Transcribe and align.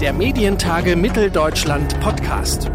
der 0.00 0.14
Medientage 0.14 0.96
Mitteldeutschland 0.96 2.00
Podcast. 2.00 2.70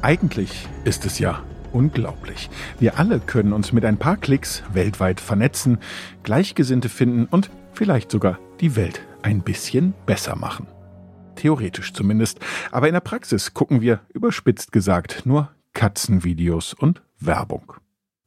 Eigentlich 0.00 0.66
ist 0.84 1.04
es 1.04 1.18
ja 1.18 1.42
unglaublich. 1.72 2.48
Wir 2.80 2.98
alle 2.98 3.20
können 3.20 3.52
uns 3.52 3.72
mit 3.72 3.84
ein 3.84 3.98
paar 3.98 4.16
Klicks 4.16 4.62
weltweit 4.72 5.20
vernetzen, 5.20 5.76
Gleichgesinnte 6.22 6.88
finden 6.88 7.26
und 7.26 7.50
vielleicht 7.74 8.10
sogar 8.10 8.38
die 8.60 8.76
Welt 8.76 9.02
ein 9.20 9.42
bisschen 9.42 9.92
besser 10.06 10.34
machen. 10.34 10.66
Theoretisch 11.36 11.92
zumindest. 11.92 12.40
Aber 12.70 12.88
in 12.88 12.94
der 12.94 13.00
Praxis 13.00 13.52
gucken 13.52 13.82
wir, 13.82 14.00
überspitzt 14.14 14.72
gesagt, 14.72 15.26
nur 15.26 15.50
Katzenvideos 15.74 16.72
und 16.72 17.02
Werbung. 17.20 17.83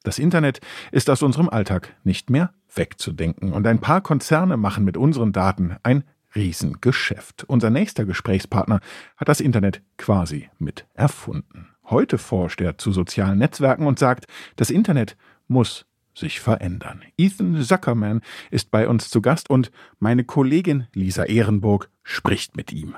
Das 0.07 0.19
Internet 0.19 0.61
ist 0.93 1.09
aus 1.09 1.21
unserem 1.21 1.49
Alltag 1.49 1.93
nicht 2.05 2.29
mehr 2.29 2.53
wegzudenken. 2.73 3.51
Und 3.51 3.67
ein 3.67 3.81
paar 3.81 3.99
Konzerne 3.99 4.55
machen 4.55 4.85
mit 4.85 4.95
unseren 4.95 5.33
Daten 5.33 5.75
ein 5.83 6.05
Riesengeschäft. 6.33 7.43
Unser 7.43 7.71
nächster 7.71 8.05
Gesprächspartner 8.05 8.79
hat 9.17 9.27
das 9.27 9.41
Internet 9.41 9.81
quasi 9.97 10.49
mit 10.59 10.85
erfunden. 10.93 11.67
Heute 11.89 12.17
forscht 12.17 12.61
er 12.61 12.77
zu 12.77 12.93
sozialen 12.93 13.37
Netzwerken 13.37 13.85
und 13.85 13.99
sagt, 13.99 14.27
das 14.55 14.69
Internet 14.69 15.17
muss 15.49 15.85
sich 16.15 16.39
verändern. 16.39 17.03
Ethan 17.17 17.61
Zuckerman 17.61 18.21
ist 18.49 18.71
bei 18.71 18.87
uns 18.87 19.09
zu 19.09 19.21
Gast 19.21 19.49
und 19.49 19.71
meine 19.99 20.23
Kollegin 20.23 20.87
Lisa 20.93 21.25
Ehrenburg 21.25 21.89
spricht 22.03 22.55
mit 22.55 22.71
ihm. 22.71 22.95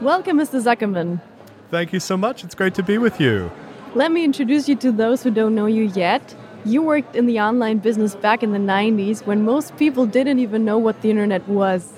Welcome, 0.00 0.44
Mr. 0.44 0.60
Zuckerman. 0.60 1.22
Thank 1.70 1.94
you 1.94 2.00
so 2.00 2.18
much. 2.18 2.44
It's 2.44 2.54
great 2.54 2.74
to 2.74 2.82
be 2.82 3.00
with 3.00 3.18
you. 3.18 3.48
Let 3.96 4.10
me 4.10 4.24
introduce 4.24 4.68
you 4.68 4.74
to 4.76 4.90
those 4.90 5.22
who 5.22 5.30
don't 5.30 5.54
know 5.54 5.66
you 5.66 5.84
yet. 5.84 6.34
You 6.64 6.82
worked 6.82 7.14
in 7.14 7.26
the 7.26 7.38
online 7.38 7.78
business 7.78 8.16
back 8.16 8.42
in 8.42 8.50
the 8.50 8.58
90s 8.58 9.24
when 9.24 9.44
most 9.44 9.76
people 9.76 10.04
didn't 10.04 10.40
even 10.40 10.64
know 10.64 10.78
what 10.78 11.00
the 11.00 11.10
internet 11.10 11.46
was. 11.48 11.92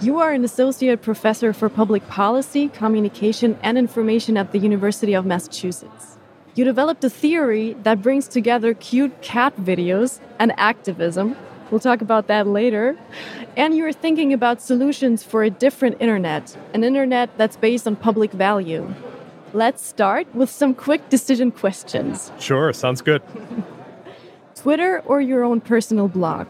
You 0.00 0.20
are 0.20 0.30
an 0.30 0.44
associate 0.44 1.02
professor 1.02 1.52
for 1.52 1.68
public 1.68 2.06
policy, 2.06 2.68
communication, 2.68 3.58
and 3.60 3.76
information 3.76 4.36
at 4.36 4.52
the 4.52 4.60
University 4.60 5.14
of 5.14 5.26
Massachusetts. 5.26 6.16
You 6.54 6.64
developed 6.64 7.02
a 7.02 7.10
theory 7.10 7.72
that 7.82 8.02
brings 8.02 8.28
together 8.28 8.72
cute 8.72 9.20
cat 9.20 9.56
videos 9.56 10.20
and 10.38 10.52
activism. 10.56 11.34
We'll 11.72 11.80
talk 11.80 12.02
about 12.02 12.28
that 12.28 12.46
later. 12.46 12.96
And 13.56 13.76
you're 13.76 13.92
thinking 13.92 14.32
about 14.32 14.62
solutions 14.62 15.24
for 15.24 15.42
a 15.42 15.50
different 15.50 15.96
internet, 15.98 16.56
an 16.72 16.84
internet 16.84 17.36
that's 17.36 17.56
based 17.56 17.88
on 17.88 17.96
public 17.96 18.30
value. 18.30 18.94
Let's 19.56 19.82
start 19.82 20.26
with 20.34 20.50
some 20.50 20.74
quick 20.74 21.08
decision 21.08 21.50
questions. 21.50 22.30
Sure, 22.38 22.74
sounds 22.74 23.00
good. 23.00 23.22
Twitter 24.54 25.00
or 25.06 25.22
your 25.22 25.44
own 25.44 25.62
personal 25.62 26.08
blog? 26.08 26.46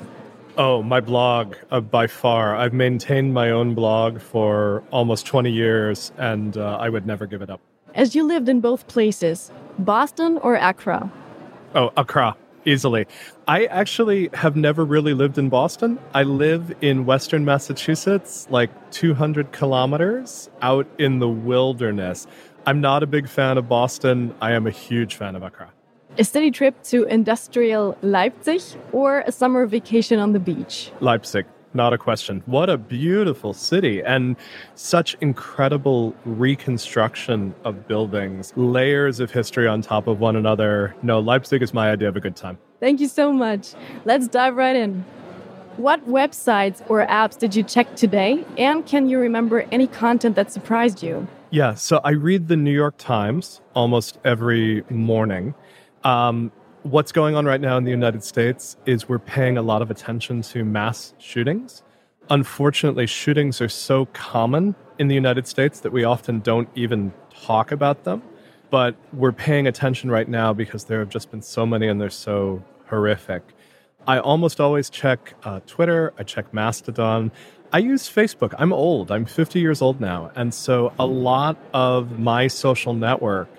Oh, 0.58 0.82
my 0.82 0.98
blog, 0.98 1.54
uh, 1.70 1.78
by 1.78 2.08
far. 2.08 2.56
I've 2.56 2.72
maintained 2.72 3.32
my 3.32 3.50
own 3.50 3.74
blog 3.76 4.20
for 4.20 4.82
almost 4.90 5.24
20 5.24 5.52
years, 5.52 6.10
and 6.18 6.56
uh, 6.56 6.78
I 6.80 6.88
would 6.88 7.06
never 7.06 7.26
give 7.26 7.42
it 7.42 7.48
up. 7.48 7.60
As 7.94 8.16
you 8.16 8.24
lived 8.24 8.48
in 8.48 8.60
both 8.60 8.88
places, 8.88 9.52
Boston 9.78 10.38
or 10.38 10.56
Accra? 10.56 11.08
Oh, 11.76 11.92
Accra, 11.96 12.36
easily. 12.64 13.06
I 13.46 13.66
actually 13.66 14.30
have 14.34 14.56
never 14.56 14.84
really 14.84 15.14
lived 15.14 15.38
in 15.38 15.48
Boston. 15.48 16.00
I 16.12 16.24
live 16.24 16.74
in 16.80 17.06
western 17.06 17.44
Massachusetts, 17.44 18.48
like 18.50 18.70
200 18.90 19.52
kilometers 19.52 20.50
out 20.60 20.88
in 20.98 21.20
the 21.20 21.28
wilderness. 21.28 22.26
I'm 22.68 22.80
not 22.80 23.04
a 23.04 23.06
big 23.06 23.28
fan 23.28 23.58
of 23.58 23.68
Boston. 23.68 24.34
I 24.40 24.50
am 24.50 24.66
a 24.66 24.72
huge 24.72 25.14
fan 25.14 25.36
of 25.36 25.44
Accra. 25.44 25.70
A 26.18 26.24
steady 26.24 26.50
trip 26.50 26.82
to 26.84 27.04
industrial 27.04 27.96
Leipzig 28.02 28.60
or 28.90 29.20
a 29.20 29.30
summer 29.30 29.66
vacation 29.66 30.18
on 30.18 30.32
the 30.32 30.40
beach? 30.40 30.90
Leipzig, 30.98 31.46
not 31.74 31.92
a 31.92 31.98
question. 31.98 32.42
What 32.46 32.68
a 32.68 32.76
beautiful 32.76 33.52
city 33.52 34.02
and 34.02 34.34
such 34.74 35.16
incredible 35.20 36.12
reconstruction 36.24 37.54
of 37.62 37.86
buildings, 37.86 38.52
layers 38.56 39.20
of 39.20 39.30
history 39.30 39.68
on 39.68 39.80
top 39.80 40.08
of 40.08 40.18
one 40.18 40.34
another. 40.34 40.96
No, 41.02 41.20
Leipzig 41.20 41.62
is 41.62 41.72
my 41.72 41.92
idea 41.92 42.08
of 42.08 42.16
a 42.16 42.20
good 42.20 42.34
time. 42.34 42.58
Thank 42.80 42.98
you 42.98 43.06
so 43.06 43.32
much. 43.32 43.74
Let's 44.04 44.26
dive 44.26 44.56
right 44.56 44.74
in. 44.74 45.04
What 45.76 46.04
websites 46.08 46.82
or 46.90 47.06
apps 47.06 47.38
did 47.38 47.54
you 47.54 47.62
check 47.62 47.94
today? 47.94 48.44
And 48.58 48.84
can 48.84 49.08
you 49.08 49.20
remember 49.20 49.66
any 49.70 49.86
content 49.86 50.34
that 50.34 50.50
surprised 50.50 51.00
you? 51.00 51.28
Yeah, 51.50 51.74
so 51.74 52.00
I 52.02 52.10
read 52.10 52.48
the 52.48 52.56
New 52.56 52.72
York 52.72 52.96
Times 52.98 53.60
almost 53.74 54.18
every 54.24 54.82
morning. 54.90 55.54
Um, 56.02 56.50
what's 56.82 57.12
going 57.12 57.36
on 57.36 57.46
right 57.46 57.60
now 57.60 57.76
in 57.76 57.84
the 57.84 57.90
United 57.92 58.24
States 58.24 58.76
is 58.84 59.08
we're 59.08 59.20
paying 59.20 59.56
a 59.56 59.62
lot 59.62 59.80
of 59.80 59.88
attention 59.88 60.42
to 60.42 60.64
mass 60.64 61.14
shootings. 61.18 61.84
Unfortunately, 62.30 63.06
shootings 63.06 63.60
are 63.60 63.68
so 63.68 64.06
common 64.06 64.74
in 64.98 65.06
the 65.06 65.14
United 65.14 65.46
States 65.46 65.78
that 65.80 65.92
we 65.92 66.02
often 66.02 66.40
don't 66.40 66.68
even 66.74 67.12
talk 67.32 67.70
about 67.70 68.02
them. 68.02 68.22
But 68.70 68.96
we're 69.12 69.30
paying 69.30 69.68
attention 69.68 70.10
right 70.10 70.28
now 70.28 70.52
because 70.52 70.84
there 70.86 70.98
have 70.98 71.10
just 71.10 71.30
been 71.30 71.42
so 71.42 71.64
many 71.64 71.86
and 71.86 72.00
they're 72.00 72.10
so 72.10 72.64
horrific. 72.86 73.42
I 74.08 74.18
almost 74.18 74.60
always 74.60 74.90
check 74.90 75.34
uh, 75.44 75.60
Twitter, 75.66 76.12
I 76.18 76.24
check 76.24 76.52
Mastodon. 76.52 77.30
I 77.76 77.80
use 77.80 78.08
Facebook. 78.08 78.54
I'm 78.58 78.72
old, 78.72 79.12
I'm 79.12 79.26
50 79.26 79.60
years 79.60 79.82
old 79.82 80.00
now. 80.00 80.30
And 80.34 80.54
so 80.54 80.94
a 80.98 81.04
lot 81.04 81.58
of 81.74 82.18
my 82.18 82.46
social 82.46 82.94
network 82.94 83.50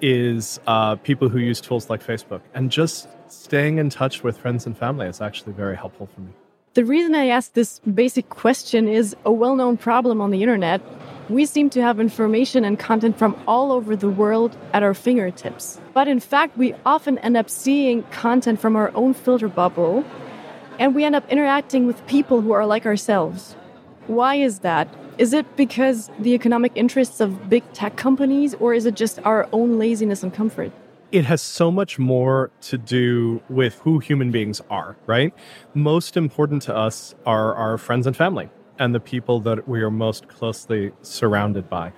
is 0.00 0.60
uh, 0.68 0.94
people 0.94 1.28
who 1.28 1.40
use 1.40 1.60
tools 1.60 1.90
like 1.90 2.00
Facebook. 2.00 2.40
And 2.54 2.70
just 2.70 3.08
staying 3.26 3.78
in 3.78 3.90
touch 3.90 4.22
with 4.22 4.38
friends 4.38 4.64
and 4.64 4.78
family 4.78 5.08
is 5.08 5.20
actually 5.20 5.54
very 5.54 5.76
helpful 5.76 6.06
for 6.14 6.20
me. 6.20 6.30
The 6.74 6.84
reason 6.84 7.16
I 7.16 7.26
ask 7.26 7.54
this 7.54 7.80
basic 7.80 8.28
question 8.28 8.86
is 8.86 9.16
a 9.24 9.32
well 9.32 9.56
known 9.56 9.76
problem 9.76 10.20
on 10.20 10.30
the 10.30 10.40
internet. 10.40 10.80
We 11.28 11.44
seem 11.44 11.68
to 11.70 11.82
have 11.82 11.98
information 11.98 12.64
and 12.64 12.78
content 12.78 13.18
from 13.18 13.34
all 13.48 13.72
over 13.72 13.96
the 13.96 14.08
world 14.08 14.56
at 14.72 14.84
our 14.84 14.94
fingertips. 14.94 15.80
But 15.94 16.06
in 16.06 16.20
fact, 16.20 16.56
we 16.56 16.74
often 16.86 17.18
end 17.18 17.36
up 17.36 17.50
seeing 17.50 18.04
content 18.12 18.60
from 18.60 18.76
our 18.76 18.92
own 18.94 19.14
filter 19.14 19.48
bubble, 19.48 20.04
and 20.78 20.94
we 20.94 21.02
end 21.02 21.16
up 21.16 21.28
interacting 21.28 21.88
with 21.88 22.06
people 22.06 22.40
who 22.40 22.52
are 22.52 22.66
like 22.66 22.86
ourselves. 22.86 23.56
Why 24.06 24.34
is 24.34 24.58
that? 24.58 24.88
Is 25.16 25.32
it 25.32 25.56
because 25.56 26.10
the 26.18 26.34
economic 26.34 26.72
interests 26.74 27.20
of 27.20 27.48
big 27.48 27.62
tech 27.72 27.96
companies, 27.96 28.54
or 28.54 28.74
is 28.74 28.84
it 28.84 28.96
just 28.96 29.18
our 29.24 29.48
own 29.50 29.78
laziness 29.78 30.22
and 30.22 30.32
comfort? 30.34 30.72
It 31.10 31.24
has 31.24 31.40
so 31.40 31.70
much 31.70 31.98
more 31.98 32.50
to 32.62 32.76
do 32.76 33.40
with 33.48 33.76
who 33.76 34.00
human 34.00 34.30
beings 34.30 34.60
are, 34.68 34.96
right? 35.06 35.32
Most 35.72 36.16
important 36.16 36.62
to 36.62 36.76
us 36.76 37.14
are 37.24 37.54
our 37.54 37.78
friends 37.78 38.06
and 38.06 38.14
family 38.16 38.50
and 38.78 38.94
the 38.94 39.00
people 39.00 39.40
that 39.40 39.66
we 39.68 39.80
are 39.80 39.90
most 39.90 40.28
closely 40.28 40.92
surrounded 41.02 41.70
by. 41.70 41.92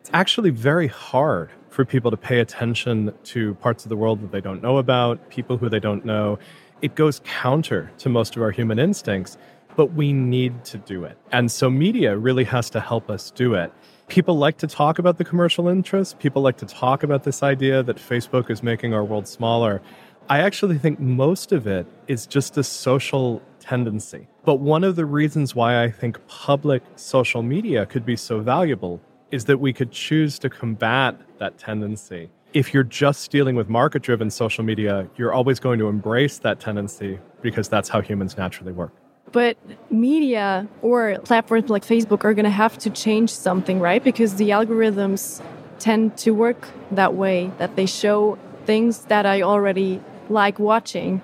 It's 0.00 0.10
actually 0.12 0.50
very 0.50 0.88
hard 0.88 1.50
for 1.68 1.84
people 1.84 2.10
to 2.10 2.16
pay 2.16 2.40
attention 2.40 3.14
to 3.24 3.54
parts 3.56 3.84
of 3.84 3.88
the 3.88 3.96
world 3.96 4.20
that 4.22 4.32
they 4.32 4.40
don't 4.40 4.62
know 4.62 4.78
about, 4.78 5.30
people 5.30 5.58
who 5.58 5.68
they 5.68 5.80
don't 5.80 6.04
know. 6.04 6.38
It 6.80 6.96
goes 6.96 7.20
counter 7.24 7.92
to 7.98 8.08
most 8.08 8.34
of 8.34 8.42
our 8.42 8.50
human 8.50 8.80
instincts 8.80 9.36
but 9.76 9.92
we 9.92 10.12
need 10.12 10.64
to 10.66 10.78
do 10.78 11.04
it. 11.04 11.18
And 11.30 11.50
so 11.50 11.70
media 11.70 12.16
really 12.16 12.44
has 12.44 12.70
to 12.70 12.80
help 12.80 13.10
us 13.10 13.30
do 13.30 13.54
it. 13.54 13.72
People 14.08 14.36
like 14.36 14.58
to 14.58 14.66
talk 14.66 14.98
about 14.98 15.18
the 15.18 15.24
commercial 15.24 15.68
interests. 15.68 16.14
People 16.18 16.42
like 16.42 16.58
to 16.58 16.66
talk 16.66 17.02
about 17.02 17.24
this 17.24 17.42
idea 17.42 17.82
that 17.82 17.96
Facebook 17.96 18.50
is 18.50 18.62
making 18.62 18.92
our 18.92 19.04
world 19.04 19.26
smaller. 19.26 19.80
I 20.28 20.40
actually 20.40 20.78
think 20.78 21.00
most 21.00 21.52
of 21.52 21.66
it 21.66 21.86
is 22.08 22.26
just 22.26 22.56
a 22.58 22.62
social 22.62 23.42
tendency. 23.58 24.28
But 24.44 24.56
one 24.56 24.84
of 24.84 24.96
the 24.96 25.06
reasons 25.06 25.54
why 25.54 25.82
I 25.82 25.90
think 25.90 26.24
public 26.26 26.82
social 26.96 27.42
media 27.42 27.86
could 27.86 28.04
be 28.04 28.16
so 28.16 28.40
valuable 28.40 29.00
is 29.30 29.46
that 29.46 29.58
we 29.58 29.72
could 29.72 29.90
choose 29.90 30.38
to 30.40 30.50
combat 30.50 31.18
that 31.38 31.58
tendency. 31.58 32.30
If 32.52 32.74
you're 32.74 32.84
just 32.84 33.30
dealing 33.30 33.56
with 33.56 33.68
market 33.68 34.02
driven 34.02 34.30
social 34.30 34.62
media, 34.62 35.08
you're 35.16 35.32
always 35.32 35.58
going 35.58 35.78
to 35.78 35.88
embrace 35.88 36.38
that 36.38 36.60
tendency 36.60 37.18
because 37.40 37.68
that's 37.68 37.88
how 37.88 38.02
humans 38.02 38.36
naturally 38.36 38.72
work. 38.72 38.92
But 39.32 39.56
media 39.90 40.68
or 40.82 41.18
platforms 41.24 41.70
like 41.70 41.84
Facebook 41.84 42.24
are 42.24 42.34
going 42.34 42.44
to 42.44 42.50
have 42.50 42.78
to 42.78 42.90
change 42.90 43.30
something, 43.30 43.80
right? 43.80 44.04
Because 44.04 44.36
the 44.36 44.50
algorithms 44.50 45.42
tend 45.78 46.16
to 46.18 46.32
work 46.32 46.68
that 46.90 47.14
way, 47.14 47.50
that 47.58 47.74
they 47.76 47.86
show 47.86 48.38
things 48.66 49.06
that 49.06 49.26
I 49.26 49.42
already 49.42 50.00
like 50.28 50.58
watching. 50.58 51.22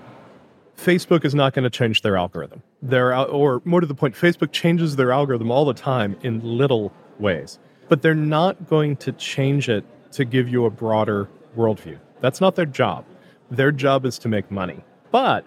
Facebook 0.77 1.25
is 1.25 1.35
not 1.35 1.53
going 1.53 1.65
to 1.65 1.71
change 1.71 2.03
their 2.03 2.17
algorithm. 2.17 2.63
Their, 2.81 3.15
or 3.15 3.61
more 3.65 3.81
to 3.81 3.87
the 3.87 3.95
point, 3.95 4.15
Facebook 4.15 4.53
changes 4.53 4.97
their 4.97 5.13
algorithm 5.13 5.51
all 5.51 5.65
the 5.65 5.75
time 5.75 6.17
in 6.23 6.41
little 6.41 6.93
ways. 7.19 7.59
But 7.89 8.03
they're 8.03 8.15
not 8.15 8.69
going 8.69 8.97
to 8.97 9.13
change 9.13 9.69
it 9.69 9.85
to 10.13 10.25
give 10.25 10.49
you 10.49 10.65
a 10.65 10.71
broader 10.71 11.29
worldview. 11.57 11.99
That's 12.21 12.41
not 12.41 12.57
their 12.57 12.67
job. 12.67 13.05
Their 13.51 13.73
job 13.73 14.07
is 14.07 14.19
to 14.21 14.29
make 14.29 14.51
money. 14.51 14.83
But 15.11 15.45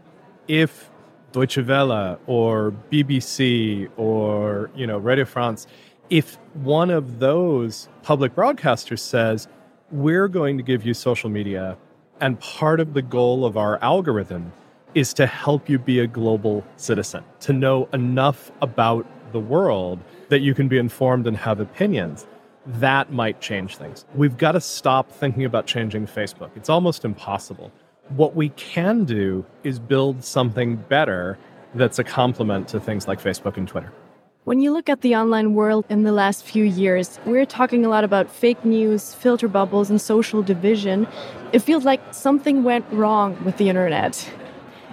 if 0.47 0.90
Deutsche 1.31 1.57
Welle 1.57 2.19
or 2.27 2.73
BBC 2.91 3.89
or 3.97 4.69
you 4.75 4.85
know 4.85 4.97
Radio 4.97 5.25
France, 5.25 5.67
if 6.09 6.35
one 6.53 6.89
of 6.89 7.19
those 7.19 7.87
public 8.03 8.35
broadcasters 8.35 8.99
says 8.99 9.47
we're 9.91 10.27
going 10.27 10.57
to 10.57 10.63
give 10.63 10.85
you 10.85 10.93
social 10.93 11.29
media, 11.29 11.77
and 12.19 12.39
part 12.39 12.79
of 12.79 12.93
the 12.93 13.01
goal 13.01 13.45
of 13.45 13.57
our 13.57 13.81
algorithm 13.83 14.51
is 14.93 15.13
to 15.13 15.25
help 15.25 15.69
you 15.69 15.79
be 15.79 15.99
a 15.99 16.07
global 16.07 16.65
citizen, 16.75 17.23
to 17.39 17.53
know 17.53 17.87
enough 17.93 18.51
about 18.61 19.05
the 19.31 19.39
world 19.39 19.99
that 20.29 20.39
you 20.39 20.53
can 20.53 20.67
be 20.67 20.77
informed 20.77 21.27
and 21.27 21.37
have 21.37 21.59
opinions. 21.59 22.27
That 22.65 23.11
might 23.11 23.41
change 23.41 23.77
things. 23.77 24.05
We've 24.13 24.37
got 24.37 24.51
to 24.51 24.61
stop 24.61 25.11
thinking 25.11 25.45
about 25.45 25.65
changing 25.65 26.07
Facebook. 26.07 26.51
It's 26.55 26.69
almost 26.69 27.05
impossible. 27.05 27.71
What 28.15 28.35
we 28.35 28.49
can 28.49 29.05
do 29.05 29.45
is 29.63 29.79
build 29.79 30.25
something 30.25 30.75
better 30.75 31.37
that's 31.75 31.97
a 31.97 32.03
complement 32.03 32.67
to 32.69 32.79
things 32.79 33.07
like 33.07 33.21
Facebook 33.21 33.55
and 33.55 33.65
Twitter. 33.65 33.93
When 34.43 34.59
you 34.59 34.73
look 34.73 34.89
at 34.89 34.99
the 34.99 35.15
online 35.15 35.53
world 35.53 35.85
in 35.87 36.03
the 36.03 36.11
last 36.11 36.43
few 36.43 36.65
years, 36.65 37.21
we're 37.25 37.45
talking 37.45 37.85
a 37.85 37.89
lot 37.89 38.03
about 38.03 38.29
fake 38.29 38.65
news, 38.65 39.13
filter 39.13 39.47
bubbles, 39.47 39.89
and 39.89 40.01
social 40.01 40.43
division. 40.43 41.07
It 41.53 41.59
feels 41.59 41.85
like 41.85 42.01
something 42.13 42.63
went 42.65 42.85
wrong 42.91 43.41
with 43.45 43.55
the 43.55 43.69
internet. 43.69 44.29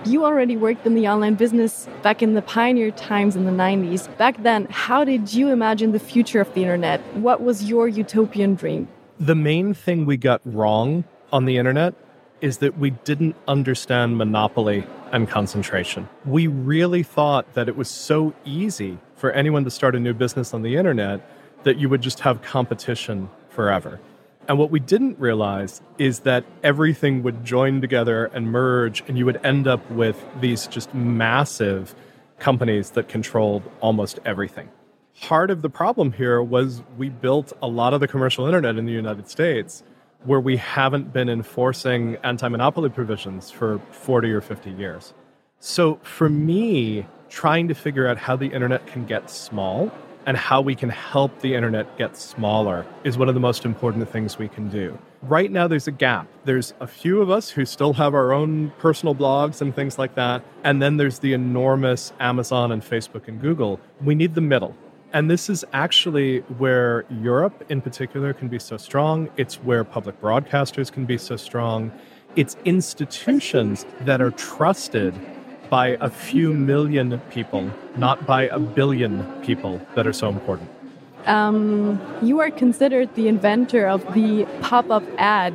You 0.04 0.24
already 0.24 0.56
worked 0.56 0.86
in 0.86 0.94
the 0.94 1.08
online 1.08 1.34
business 1.34 1.88
back 2.02 2.22
in 2.22 2.34
the 2.34 2.42
pioneer 2.42 2.92
times 2.92 3.34
in 3.34 3.46
the 3.46 3.50
90s. 3.50 4.16
Back 4.16 4.40
then, 4.44 4.68
how 4.70 5.02
did 5.02 5.34
you 5.34 5.48
imagine 5.48 5.90
the 5.90 5.98
future 5.98 6.40
of 6.40 6.54
the 6.54 6.62
internet? 6.62 7.00
What 7.16 7.42
was 7.42 7.64
your 7.64 7.88
utopian 7.88 8.54
dream? 8.54 8.86
The 9.18 9.34
main 9.34 9.74
thing 9.74 10.06
we 10.06 10.16
got 10.16 10.40
wrong 10.44 11.02
on 11.32 11.46
the 11.46 11.56
internet 11.56 11.94
is 12.40 12.58
that 12.58 12.78
we 12.78 12.90
didn't 12.90 13.36
understand 13.46 14.16
monopoly 14.16 14.86
and 15.12 15.28
concentration. 15.28 16.08
We 16.24 16.46
really 16.46 17.02
thought 17.02 17.54
that 17.54 17.68
it 17.68 17.76
was 17.76 17.88
so 17.88 18.34
easy 18.44 18.98
for 19.16 19.30
anyone 19.32 19.64
to 19.64 19.70
start 19.70 19.94
a 19.94 20.00
new 20.00 20.14
business 20.14 20.54
on 20.54 20.62
the 20.62 20.76
internet 20.76 21.20
that 21.64 21.78
you 21.78 21.88
would 21.88 22.02
just 22.02 22.20
have 22.20 22.42
competition 22.42 23.28
forever. 23.48 24.00
And 24.48 24.58
what 24.58 24.70
we 24.70 24.80
didn't 24.80 25.18
realize 25.18 25.82
is 25.98 26.20
that 26.20 26.44
everything 26.62 27.22
would 27.22 27.44
join 27.44 27.80
together 27.80 28.26
and 28.26 28.50
merge, 28.50 29.02
and 29.06 29.18
you 29.18 29.26
would 29.26 29.44
end 29.44 29.66
up 29.66 29.90
with 29.90 30.24
these 30.40 30.66
just 30.66 30.94
massive 30.94 31.94
companies 32.38 32.90
that 32.92 33.08
controlled 33.08 33.62
almost 33.80 34.20
everything. 34.24 34.70
Part 35.20 35.50
of 35.50 35.62
the 35.62 35.68
problem 35.68 36.12
here 36.12 36.42
was 36.42 36.82
we 36.96 37.08
built 37.08 37.52
a 37.60 37.66
lot 37.66 37.92
of 37.92 38.00
the 38.00 38.08
commercial 38.08 38.46
internet 38.46 38.76
in 38.76 38.86
the 38.86 38.92
United 38.92 39.28
States 39.28 39.82
where 40.24 40.40
we 40.40 40.56
haven't 40.56 41.12
been 41.12 41.28
enforcing 41.28 42.16
anti 42.24 42.48
monopoly 42.48 42.90
provisions 42.90 43.50
for 43.50 43.80
40 43.90 44.32
or 44.32 44.40
50 44.40 44.70
years. 44.70 45.14
So 45.60 45.96
for 46.02 46.28
me, 46.28 47.06
trying 47.28 47.68
to 47.68 47.74
figure 47.74 48.06
out 48.06 48.16
how 48.16 48.36
the 48.36 48.46
internet 48.46 48.86
can 48.86 49.04
get 49.04 49.30
small 49.30 49.90
and 50.26 50.36
how 50.36 50.60
we 50.60 50.74
can 50.74 50.90
help 50.90 51.40
the 51.40 51.54
internet 51.54 51.96
get 51.96 52.16
smaller 52.16 52.84
is 53.02 53.16
one 53.16 53.28
of 53.28 53.34
the 53.34 53.40
most 53.40 53.64
important 53.64 54.08
things 54.10 54.38
we 54.38 54.48
can 54.48 54.68
do. 54.68 54.98
Right 55.22 55.50
now, 55.50 55.66
there's 55.66 55.88
a 55.88 55.92
gap. 55.92 56.28
There's 56.44 56.74
a 56.80 56.86
few 56.86 57.22
of 57.22 57.30
us 57.30 57.48
who 57.48 57.64
still 57.64 57.94
have 57.94 58.14
our 58.14 58.32
own 58.32 58.70
personal 58.78 59.14
blogs 59.14 59.60
and 59.60 59.74
things 59.74 59.98
like 59.98 60.14
that. 60.16 60.44
And 60.64 60.82
then 60.82 60.96
there's 60.96 61.20
the 61.20 61.32
enormous 61.32 62.12
Amazon 62.20 62.72
and 62.72 62.82
Facebook 62.82 63.26
and 63.26 63.40
Google. 63.40 63.80
We 64.02 64.14
need 64.14 64.34
the 64.34 64.42
middle. 64.42 64.76
And 65.12 65.30
this 65.30 65.48
is 65.48 65.64
actually 65.72 66.40
where 66.58 67.06
Europe 67.08 67.64
in 67.70 67.80
particular 67.80 68.34
can 68.34 68.48
be 68.48 68.58
so 68.58 68.76
strong. 68.76 69.30
It's 69.38 69.54
where 69.56 69.82
public 69.82 70.20
broadcasters 70.20 70.92
can 70.92 71.06
be 71.06 71.16
so 71.16 71.36
strong. 71.36 71.90
It's 72.36 72.58
institutions 72.66 73.86
that 74.02 74.20
are 74.20 74.32
trusted 74.32 75.14
by 75.70 75.96
a 76.02 76.10
few 76.10 76.52
million 76.52 77.18
people, 77.30 77.70
not 77.96 78.26
by 78.26 78.48
a 78.48 78.58
billion 78.58 79.24
people 79.42 79.80
that 79.94 80.06
are 80.06 80.12
so 80.12 80.28
important. 80.28 80.68
Um, 81.24 82.00
you 82.22 82.40
are 82.40 82.50
considered 82.50 83.14
the 83.14 83.28
inventor 83.28 83.86
of 83.86 84.02
the 84.12 84.46
pop 84.60 84.90
up 84.90 85.04
ad. 85.16 85.54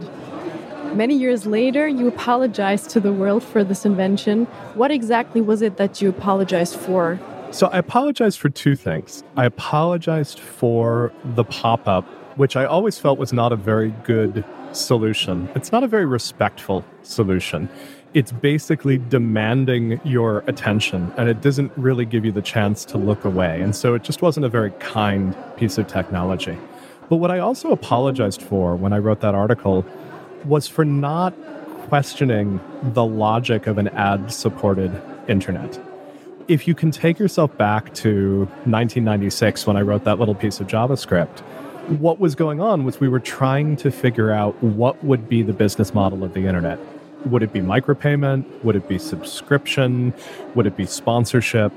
Many 0.95 1.15
years 1.15 1.45
later, 1.45 1.87
you 1.87 2.07
apologized 2.07 2.89
to 2.91 2.99
the 2.99 3.13
world 3.13 3.43
for 3.43 3.63
this 3.63 3.85
invention. 3.85 4.45
What 4.73 4.89
exactly 4.89 5.41
was 5.41 5.61
it 5.61 5.77
that 5.77 6.01
you 6.01 6.09
apologized 6.09 6.75
for? 6.75 7.19
So 7.53 7.67
I 7.67 7.77
apologized 7.77 8.39
for 8.39 8.49
two 8.49 8.75
things. 8.75 9.23
I 9.37 9.45
apologized 9.45 10.39
for 10.39 11.13
the 11.23 11.43
pop 11.43 11.87
up, 11.87 12.03
which 12.35 12.55
I 12.55 12.65
always 12.65 12.97
felt 12.97 13.19
was 13.19 13.31
not 13.31 13.53
a 13.53 13.55
very 13.55 13.91
good 14.05 14.43
solution. 14.71 15.47
It's 15.53 15.71
not 15.71 15.83
a 15.83 15.87
very 15.87 16.07
respectful 16.07 16.83
solution. 17.03 17.69
It's 18.15 18.31
basically 18.31 18.97
demanding 18.97 20.01
your 20.03 20.39
attention 20.47 21.13
and 21.15 21.29
it 21.29 21.41
doesn't 21.41 21.71
really 21.77 22.05
give 22.05 22.25
you 22.25 22.31
the 22.31 22.41
chance 22.41 22.85
to 22.85 22.97
look 22.97 23.23
away. 23.23 23.61
And 23.61 23.75
so 23.75 23.93
it 23.93 24.03
just 24.03 24.23
wasn't 24.23 24.47
a 24.47 24.49
very 24.49 24.71
kind 24.79 25.35
piece 25.55 25.77
of 25.77 25.85
technology. 25.85 26.57
But 27.07 27.17
what 27.17 27.29
I 27.29 27.37
also 27.37 27.71
apologized 27.71 28.41
for 28.41 28.75
when 28.75 28.93
I 28.93 28.97
wrote 28.97 29.21
that 29.21 29.35
article 29.35 29.85
was 30.45 30.67
for 30.67 30.85
not 30.85 31.35
questioning 31.81 32.59
the 32.81 33.05
logic 33.05 33.67
of 33.67 33.77
an 33.77 33.89
ad 33.89 34.33
supported 34.33 34.99
internet 35.27 35.79
if 36.47 36.67
you 36.67 36.75
can 36.75 36.91
take 36.91 37.19
yourself 37.19 37.55
back 37.57 37.93
to 37.95 38.39
1996 38.65 39.65
when 39.65 39.77
I 39.77 39.81
wrote 39.81 40.03
that 40.03 40.19
little 40.19 40.35
piece 40.35 40.59
of 40.59 40.67
JavaScript, 40.67 41.39
what 41.99 42.19
was 42.19 42.35
going 42.35 42.61
on 42.61 42.83
was 42.85 42.99
we 42.99 43.07
were 43.07 43.19
trying 43.19 43.75
to 43.77 43.91
figure 43.91 44.31
out 44.31 44.61
what 44.63 45.01
would 45.03 45.29
be 45.29 45.41
the 45.41 45.53
business 45.53 45.93
model 45.93 46.23
of 46.23 46.33
the 46.33 46.45
internet. 46.45 46.79
Would 47.25 47.43
it 47.43 47.53
be 47.53 47.61
micropayment? 47.61 48.63
Would 48.63 48.75
it 48.75 48.87
be 48.87 48.97
subscription? 48.97 50.13
Would 50.55 50.67
it 50.67 50.75
be 50.75 50.85
sponsorship? 50.85 51.71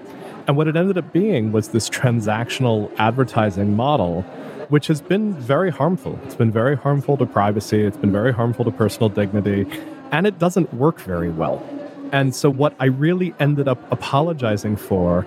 And 0.47 0.57
what 0.57 0.69
it 0.69 0.77
ended 0.77 0.99
up 0.99 1.13
being 1.13 1.53
was 1.53 1.69
this 1.69 1.89
transactional 1.89 2.91
advertising 2.99 3.75
model, 3.75 4.23
which 4.69 4.87
has 4.89 5.01
been 5.01 5.35
very 5.35 5.71
harmful. 5.71 6.19
It's 6.25 6.35
been 6.35 6.53
very 6.53 6.77
harmful 6.77 7.17
to 7.17 7.27
privacy, 7.27 7.83
it's 7.83 7.97
been 7.97 8.13
very 8.13 8.33
harmful 8.33 8.65
to 8.65 8.71
personal 8.71 9.09
dignity, 9.09 9.67
and 10.13 10.27
it 10.27 10.39
doesn't 10.39 10.73
work 10.75 11.01
very 11.01 11.31
well. 11.31 11.65
And 12.13 12.35
so, 12.35 12.51
what 12.51 12.75
I 12.79 12.87
really 12.87 13.35
ended 13.41 13.69
up 13.69 13.81
apologizing 13.93 14.77
for 14.77 15.27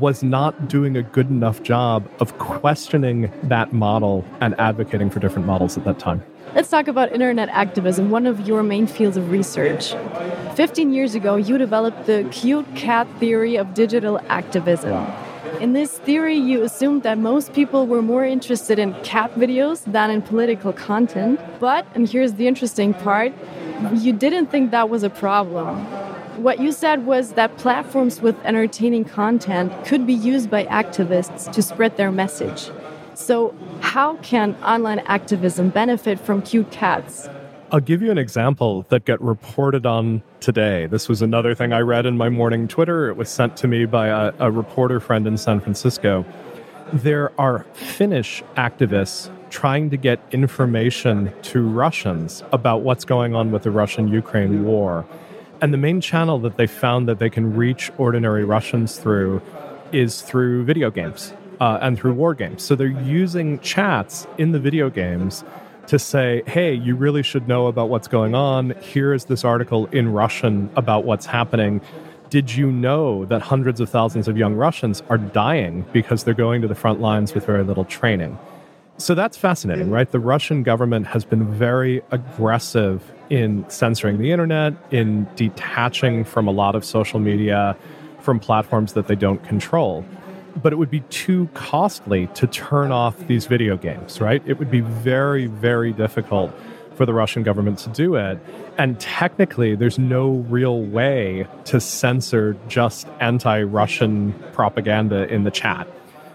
was 0.00 0.22
not 0.22 0.68
doing 0.68 0.96
a 0.96 1.02
good 1.02 1.28
enough 1.28 1.62
job 1.62 2.08
of 2.20 2.36
questioning 2.38 3.30
that 3.44 3.72
model 3.72 4.24
and 4.40 4.58
advocating 4.58 5.10
for 5.10 5.20
different 5.20 5.46
models 5.46 5.76
at 5.76 5.84
that 5.84 5.98
time. 5.98 6.22
Let's 6.54 6.68
talk 6.68 6.88
about 6.88 7.12
internet 7.12 7.48
activism, 7.48 8.10
one 8.10 8.26
of 8.26 8.46
your 8.46 8.62
main 8.62 8.86
fields 8.86 9.16
of 9.16 9.30
research. 9.30 9.94
15 10.54 10.92
years 10.92 11.14
ago, 11.14 11.36
you 11.36 11.56
developed 11.56 12.06
the 12.06 12.28
cute 12.30 12.66
cat 12.74 13.06
theory 13.18 13.56
of 13.56 13.74
digital 13.74 14.20
activism. 14.28 15.06
In 15.60 15.72
this 15.72 15.98
theory, 15.98 16.36
you 16.36 16.62
assumed 16.62 17.04
that 17.04 17.18
most 17.18 17.52
people 17.52 17.86
were 17.86 18.02
more 18.02 18.24
interested 18.24 18.78
in 18.78 18.94
cat 19.02 19.34
videos 19.34 19.84
than 19.90 20.10
in 20.10 20.20
political 20.20 20.72
content. 20.72 21.40
But, 21.60 21.86
and 21.94 22.08
here's 22.08 22.34
the 22.34 22.46
interesting 22.46 22.94
part, 22.94 23.32
you 23.94 24.12
didn't 24.12 24.46
think 24.46 24.72
that 24.72 24.88
was 24.88 25.02
a 25.02 25.10
problem. 25.10 25.86
What 26.42 26.58
you 26.58 26.72
said 26.72 27.06
was 27.06 27.34
that 27.34 27.56
platforms 27.56 28.20
with 28.20 28.36
entertaining 28.44 29.04
content 29.04 29.72
could 29.84 30.08
be 30.08 30.12
used 30.12 30.50
by 30.50 30.64
activists 30.64 31.52
to 31.52 31.62
spread 31.62 31.96
their 31.96 32.10
message. 32.10 32.68
So, 33.14 33.54
how 33.80 34.16
can 34.16 34.56
online 34.56 34.98
activism 35.06 35.68
benefit 35.68 36.18
from 36.18 36.42
cute 36.42 36.72
cats? 36.72 37.28
I'll 37.70 37.78
give 37.78 38.02
you 38.02 38.10
an 38.10 38.18
example 38.18 38.84
that 38.88 39.04
got 39.04 39.22
reported 39.22 39.86
on 39.86 40.20
today. 40.40 40.86
This 40.86 41.08
was 41.08 41.22
another 41.22 41.54
thing 41.54 41.72
I 41.72 41.78
read 41.78 42.06
in 42.06 42.16
my 42.16 42.28
morning 42.28 42.66
Twitter. 42.66 43.08
It 43.08 43.16
was 43.16 43.28
sent 43.28 43.56
to 43.58 43.68
me 43.68 43.84
by 43.84 44.08
a, 44.08 44.32
a 44.40 44.50
reporter 44.50 44.98
friend 44.98 45.28
in 45.28 45.36
San 45.36 45.60
Francisco. 45.60 46.24
There 46.92 47.30
are 47.40 47.66
Finnish 47.72 48.42
activists 48.56 49.30
trying 49.50 49.90
to 49.90 49.96
get 49.96 50.18
information 50.32 51.32
to 51.42 51.62
Russians 51.62 52.42
about 52.50 52.80
what's 52.80 53.04
going 53.04 53.32
on 53.36 53.52
with 53.52 53.62
the 53.62 53.70
Russian 53.70 54.08
Ukraine 54.08 54.64
war. 54.64 55.06
And 55.62 55.72
the 55.72 55.78
main 55.78 56.00
channel 56.00 56.40
that 56.40 56.56
they 56.56 56.66
found 56.66 57.08
that 57.08 57.20
they 57.20 57.30
can 57.30 57.54
reach 57.54 57.92
ordinary 57.96 58.42
Russians 58.44 58.98
through 58.98 59.40
is 59.92 60.20
through 60.20 60.64
video 60.64 60.90
games 60.90 61.32
uh, 61.60 61.78
and 61.80 61.96
through 61.96 62.14
war 62.14 62.34
games. 62.34 62.64
So 62.64 62.74
they're 62.74 62.88
using 62.88 63.60
chats 63.60 64.26
in 64.38 64.50
the 64.50 64.58
video 64.58 64.90
games 64.90 65.44
to 65.86 66.00
say, 66.00 66.42
hey, 66.48 66.74
you 66.74 66.96
really 66.96 67.22
should 67.22 67.46
know 67.46 67.68
about 67.68 67.90
what's 67.90 68.08
going 68.08 68.34
on. 68.34 68.70
Here 68.80 69.14
is 69.14 69.26
this 69.26 69.44
article 69.44 69.86
in 69.86 70.12
Russian 70.12 70.68
about 70.74 71.04
what's 71.04 71.26
happening. 71.26 71.80
Did 72.28 72.52
you 72.52 72.72
know 72.72 73.24
that 73.26 73.42
hundreds 73.42 73.78
of 73.78 73.88
thousands 73.88 74.26
of 74.26 74.36
young 74.36 74.54
Russians 74.54 75.00
are 75.08 75.18
dying 75.18 75.86
because 75.92 76.24
they're 76.24 76.34
going 76.34 76.62
to 76.62 76.68
the 76.68 76.74
front 76.74 77.00
lines 77.00 77.34
with 77.34 77.46
very 77.46 77.62
little 77.62 77.84
training? 77.84 78.36
So 79.02 79.16
that's 79.16 79.36
fascinating, 79.36 79.88
mm. 79.88 79.92
right? 79.92 80.08
The 80.08 80.20
Russian 80.20 80.62
government 80.62 81.08
has 81.08 81.24
been 81.24 81.52
very 81.52 82.02
aggressive 82.12 83.02
in 83.30 83.68
censoring 83.68 84.18
the 84.18 84.30
internet, 84.30 84.74
in 84.92 85.26
detaching 85.34 86.22
from 86.22 86.46
a 86.46 86.52
lot 86.52 86.76
of 86.76 86.84
social 86.84 87.18
media, 87.18 87.76
from 88.20 88.38
platforms 88.38 88.92
that 88.92 89.08
they 89.08 89.16
don't 89.16 89.42
control. 89.42 90.04
But 90.54 90.72
it 90.72 90.76
would 90.76 90.90
be 90.90 91.00
too 91.10 91.48
costly 91.52 92.28
to 92.34 92.46
turn 92.46 92.92
off 92.92 93.18
these 93.26 93.46
video 93.46 93.76
games, 93.76 94.20
right? 94.20 94.40
It 94.46 94.60
would 94.60 94.70
be 94.70 94.82
very, 94.82 95.46
very 95.46 95.92
difficult 95.92 96.54
for 96.94 97.04
the 97.04 97.12
Russian 97.12 97.42
government 97.42 97.80
to 97.80 97.88
do 97.88 98.14
it. 98.14 98.38
And 98.78 99.00
technically, 99.00 99.74
there's 99.74 99.98
no 99.98 100.44
real 100.48 100.80
way 100.80 101.48
to 101.64 101.80
censor 101.80 102.56
just 102.68 103.08
anti 103.18 103.64
Russian 103.64 104.32
propaganda 104.52 105.26
in 105.26 105.42
the 105.42 105.50
chat. 105.50 105.88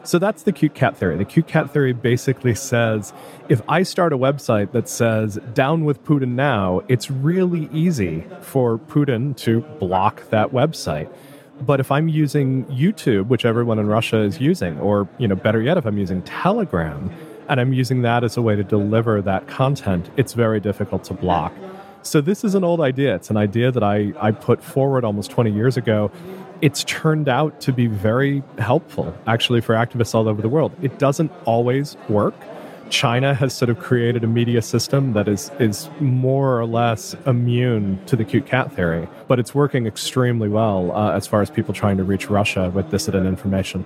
So 0.08 0.20
that's 0.20 0.44
the 0.44 0.54
cute 0.54 0.74
cat 0.74 0.96
theory. 0.96 1.18
The 1.18 1.26
cute 1.26 1.48
cat 1.48 1.70
theory 1.74 1.92
basically 1.92 2.56
says 2.56 3.12
if 3.50 3.62
I 3.68 3.84
start 3.84 4.14
a 4.14 4.18
website 4.18 4.72
that 4.72 4.88
says 4.88 5.38
down 5.54 5.84
with 5.84 6.02
Putin 6.06 6.30
now, 6.30 6.82
it's 6.88 7.12
really 7.12 7.68
easy 7.74 8.24
for 8.40 8.78
Putin 8.78 9.36
to 9.40 9.60
block 9.82 10.30
that 10.30 10.52
website. 10.52 11.14
But 11.60 11.82
if 11.82 11.92
I'm 11.92 12.08
using 12.08 12.64
YouTube, 12.68 13.28
which 13.28 13.44
everyone 13.44 13.80
in 13.80 13.88
Russia 13.88 14.20
is 14.20 14.40
using, 14.40 14.80
or 14.80 15.10
you 15.18 15.28
know, 15.28 15.36
better 15.36 15.62
yet, 15.62 15.76
if 15.76 15.86
I'm 15.86 15.98
using 15.98 16.22
Telegram 16.22 17.12
and 17.50 17.60
I'm 17.60 17.74
using 17.74 18.02
that 18.04 18.24
as 18.24 18.38
a 18.38 18.42
way 18.42 18.56
to 18.56 18.64
deliver 18.64 19.22
that 19.24 19.50
content, 19.50 20.10
it's 20.16 20.32
very 20.32 20.62
difficult 20.62 21.04
to 21.06 21.16
block. 21.16 21.54
So 22.02 22.22
this 22.22 22.46
is 22.46 22.56
an 22.56 22.64
old 22.64 22.80
idea. 22.80 23.14
It's 23.16 23.30
an 23.30 23.36
idea 23.36 23.74
that 23.74 23.84
I, 23.84 24.14
I 24.22 24.32
put 24.32 24.64
forward 24.64 25.04
almost 25.04 25.32
20 25.32 25.52
years 25.52 25.76
ago. 25.76 26.10
It's 26.60 26.84
turned 26.86 27.30
out 27.30 27.62
to 27.62 27.72
be 27.72 27.86
very 27.86 28.42
helpful, 28.58 29.16
actually, 29.28 29.62
for 29.62 29.76
activists 29.76 30.16
all 30.16 30.28
over 30.28 30.42
the 30.42 30.50
world. 30.50 30.72
It 30.82 30.98
doesn't 30.98 31.32
always 31.46 31.96
work. 32.10 32.34
China 32.90 33.36
has 33.36 33.54
sort 33.54 33.70
of 33.70 33.78
created 33.80 34.24
a 34.24 34.28
media 34.28 34.62
system 34.62 35.14
that 35.14 35.28
is 35.28 35.52
is 35.60 35.90
more 36.00 36.60
or 36.60 36.66
less 36.66 37.16
immune 37.26 38.04
to 38.06 38.16
the 38.16 38.24
cute 38.24 38.46
cat 38.46 38.72
theory, 38.74 39.08
but 39.28 39.40
it's 39.40 39.54
working 39.54 39.86
extremely 39.86 40.48
well 40.48 40.92
uh, 40.94 41.12
as 41.12 41.28
far 41.28 41.42
as 41.42 41.50
people 41.50 41.74
trying 41.74 41.98
to 41.98 42.04
reach 42.04 42.30
Russia 42.30 42.72
with 42.74 42.90
dissident 42.90 43.28
information. 43.28 43.86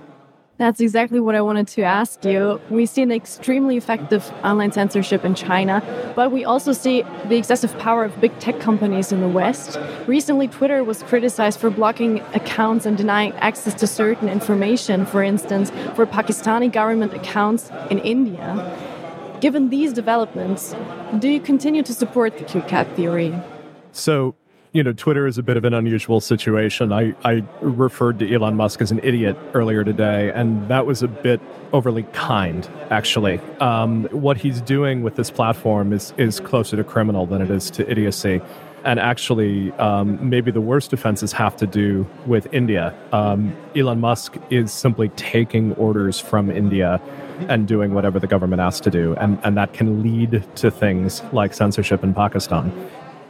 That's 0.58 0.80
exactly 0.80 1.18
what 1.18 1.34
I 1.34 1.40
wanted 1.40 1.66
to 1.68 1.82
ask 1.82 2.24
you. 2.24 2.60
We 2.70 2.86
see 2.86 3.02
an 3.02 3.10
extremely 3.10 3.76
effective 3.76 4.30
online 4.44 4.70
censorship 4.70 5.24
in 5.24 5.34
China, 5.34 5.82
but 6.14 6.30
we 6.30 6.44
also 6.44 6.72
see 6.72 7.02
the 7.26 7.36
excessive 7.36 7.76
power 7.78 8.04
of 8.04 8.20
big 8.20 8.38
tech 8.38 8.60
companies 8.60 9.12
in 9.12 9.20
the 9.20 9.28
West. 9.28 9.78
Recently, 10.06 10.48
Twitter 10.48 10.84
was 10.84 11.02
criticized 11.02 11.58
for 11.58 11.70
blocking 11.70 12.20
accounts 12.34 12.86
and 12.86 12.96
denying 12.96 13.32
access 13.34 13.74
to 13.74 13.86
certain 13.86 14.28
information, 14.28 15.06
for 15.06 15.22
instance, 15.22 15.70
for 15.96 16.06
Pakistani 16.06 16.70
government 16.70 17.14
accounts 17.14 17.70
in 17.90 17.98
India. 17.98 18.78
Given 19.40 19.70
these 19.70 19.92
developments, 19.92 20.76
do 21.18 21.28
you 21.28 21.40
continue 21.40 21.82
to 21.82 21.92
support 21.92 22.38
the 22.38 22.44
cute 22.44 22.68
cat 22.68 22.94
theory? 22.94 23.34
So, 23.90 24.36
you 24.72 24.82
know, 24.82 24.92
Twitter 24.92 25.26
is 25.26 25.36
a 25.36 25.42
bit 25.42 25.58
of 25.58 25.64
an 25.64 25.74
unusual 25.74 26.20
situation. 26.20 26.92
I, 26.92 27.14
I 27.24 27.44
referred 27.60 28.18
to 28.20 28.34
Elon 28.34 28.56
Musk 28.56 28.80
as 28.80 28.90
an 28.90 29.00
idiot 29.02 29.36
earlier 29.52 29.84
today, 29.84 30.32
and 30.34 30.66
that 30.68 30.86
was 30.86 31.02
a 31.02 31.08
bit 31.08 31.40
overly 31.74 32.04
kind, 32.14 32.66
actually. 32.90 33.38
Um, 33.60 34.04
what 34.04 34.38
he's 34.38 34.62
doing 34.62 35.02
with 35.02 35.16
this 35.16 35.30
platform 35.30 35.92
is, 35.92 36.14
is 36.16 36.40
closer 36.40 36.76
to 36.76 36.84
criminal 36.84 37.26
than 37.26 37.42
it 37.42 37.50
is 37.50 37.70
to 37.72 37.90
idiocy. 37.90 38.40
And 38.84 38.98
actually, 38.98 39.72
um, 39.72 40.18
maybe 40.28 40.50
the 40.50 40.60
worst 40.60 40.92
offenses 40.94 41.32
have 41.32 41.54
to 41.58 41.66
do 41.66 42.08
with 42.26 42.52
India. 42.52 42.94
Um, 43.12 43.54
Elon 43.76 44.00
Musk 44.00 44.36
is 44.48 44.72
simply 44.72 45.10
taking 45.10 45.74
orders 45.74 46.18
from 46.18 46.50
India 46.50 47.00
and 47.48 47.68
doing 47.68 47.92
whatever 47.92 48.18
the 48.18 48.26
government 48.26 48.60
asks 48.60 48.80
to 48.80 48.90
do. 48.90 49.14
And, 49.16 49.38
and 49.44 49.56
that 49.56 49.74
can 49.74 50.02
lead 50.02 50.44
to 50.56 50.70
things 50.70 51.22
like 51.32 51.52
censorship 51.52 52.02
in 52.02 52.14
Pakistan. 52.14 52.72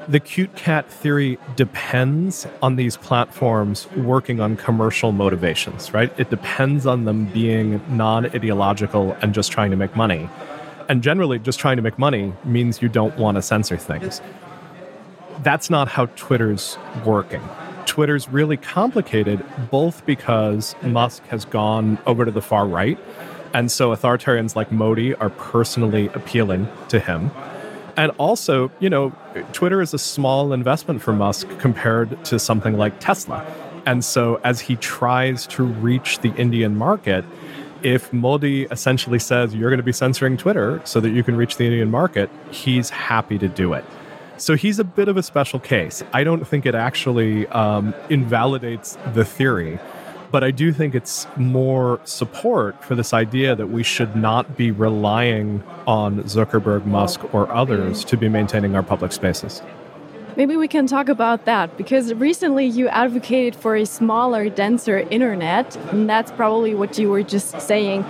The 0.08 0.20
cute 0.20 0.54
cat 0.56 0.90
theory 0.90 1.38
depends 1.56 2.46
on 2.60 2.76
these 2.76 2.96
platforms 2.96 3.90
working 3.92 4.40
on 4.40 4.56
commercial 4.56 5.12
motivations, 5.12 5.94
right? 5.94 6.12
It 6.18 6.28
depends 6.30 6.86
on 6.86 7.04
them 7.04 7.26
being 7.26 7.80
non 7.96 8.26
ideological 8.26 9.12
and 9.22 9.32
just 9.32 9.52
trying 9.52 9.70
to 9.70 9.76
make 9.76 9.94
money. 9.94 10.28
And 10.88 11.02
generally, 11.02 11.38
just 11.38 11.60
trying 11.60 11.76
to 11.76 11.82
make 11.82 11.98
money 11.98 12.32
means 12.44 12.82
you 12.82 12.88
don't 12.88 13.16
want 13.16 13.36
to 13.36 13.42
censor 13.42 13.76
things. 13.76 14.20
That's 15.42 15.70
not 15.70 15.88
how 15.88 16.06
Twitter's 16.06 16.76
working. 17.04 17.42
Twitter's 17.86 18.28
really 18.28 18.56
complicated, 18.56 19.44
both 19.70 20.04
because 20.04 20.74
Musk 20.82 21.24
has 21.26 21.44
gone 21.44 21.98
over 22.06 22.24
to 22.24 22.30
the 22.30 22.42
far 22.42 22.66
right 22.66 22.98
and 23.54 23.70
so 23.70 23.94
authoritarians 23.94 24.56
like 24.56 24.72
Modi 24.72 25.14
are 25.14 25.30
personally 25.30 26.08
appealing 26.08 26.68
to 26.88 26.98
him. 26.98 27.30
And 27.96 28.10
also, 28.12 28.70
you 28.80 28.88
know, 28.88 29.12
Twitter 29.52 29.80
is 29.80 29.94
a 29.94 29.98
small 29.98 30.52
investment 30.52 31.02
for 31.02 31.12
Musk 31.12 31.48
compared 31.58 32.24
to 32.26 32.38
something 32.38 32.76
like 32.76 32.98
Tesla. 33.00 33.44
And 33.86 34.04
so 34.04 34.40
as 34.44 34.60
he 34.60 34.76
tries 34.76 35.46
to 35.48 35.64
reach 35.64 36.20
the 36.20 36.32
Indian 36.34 36.76
market, 36.76 37.24
if 37.82 38.12
Modi 38.12 38.64
essentially 38.64 39.18
says 39.18 39.54
you're 39.54 39.70
going 39.70 39.78
to 39.78 39.84
be 39.84 39.92
censoring 39.92 40.36
Twitter 40.36 40.80
so 40.84 41.00
that 41.00 41.10
you 41.10 41.24
can 41.24 41.36
reach 41.36 41.56
the 41.56 41.64
Indian 41.64 41.90
market, 41.90 42.30
he's 42.50 42.90
happy 42.90 43.38
to 43.38 43.48
do 43.48 43.72
it. 43.72 43.84
So 44.36 44.54
he's 44.54 44.78
a 44.78 44.84
bit 44.84 45.08
of 45.08 45.16
a 45.16 45.22
special 45.22 45.58
case. 45.58 46.02
I 46.12 46.24
don't 46.24 46.46
think 46.46 46.66
it 46.66 46.74
actually 46.74 47.46
um, 47.48 47.94
invalidates 48.08 48.96
the 49.14 49.24
theory 49.24 49.78
but 50.32 50.42
I 50.42 50.50
do 50.50 50.72
think 50.72 50.94
it's 50.94 51.26
more 51.36 52.00
support 52.04 52.82
for 52.82 52.94
this 52.94 53.12
idea 53.12 53.54
that 53.54 53.68
we 53.68 53.82
should 53.82 54.16
not 54.16 54.56
be 54.56 54.70
relying 54.70 55.62
on 55.86 56.22
Zuckerberg, 56.22 56.86
Musk, 56.86 57.32
or 57.34 57.52
others 57.52 58.02
to 58.06 58.16
be 58.16 58.28
maintaining 58.28 58.74
our 58.74 58.82
public 58.82 59.12
spaces. 59.12 59.62
Maybe 60.34 60.56
we 60.56 60.66
can 60.66 60.86
talk 60.86 61.10
about 61.10 61.44
that 61.44 61.76
because 61.76 62.14
recently 62.14 62.64
you 62.64 62.88
advocated 62.88 63.54
for 63.54 63.76
a 63.76 63.84
smaller, 63.84 64.48
denser 64.48 65.00
internet, 65.10 65.76
and 65.92 66.08
that's 66.08 66.32
probably 66.32 66.74
what 66.74 66.98
you 66.98 67.10
were 67.10 67.22
just 67.22 67.60
saying. 67.60 68.02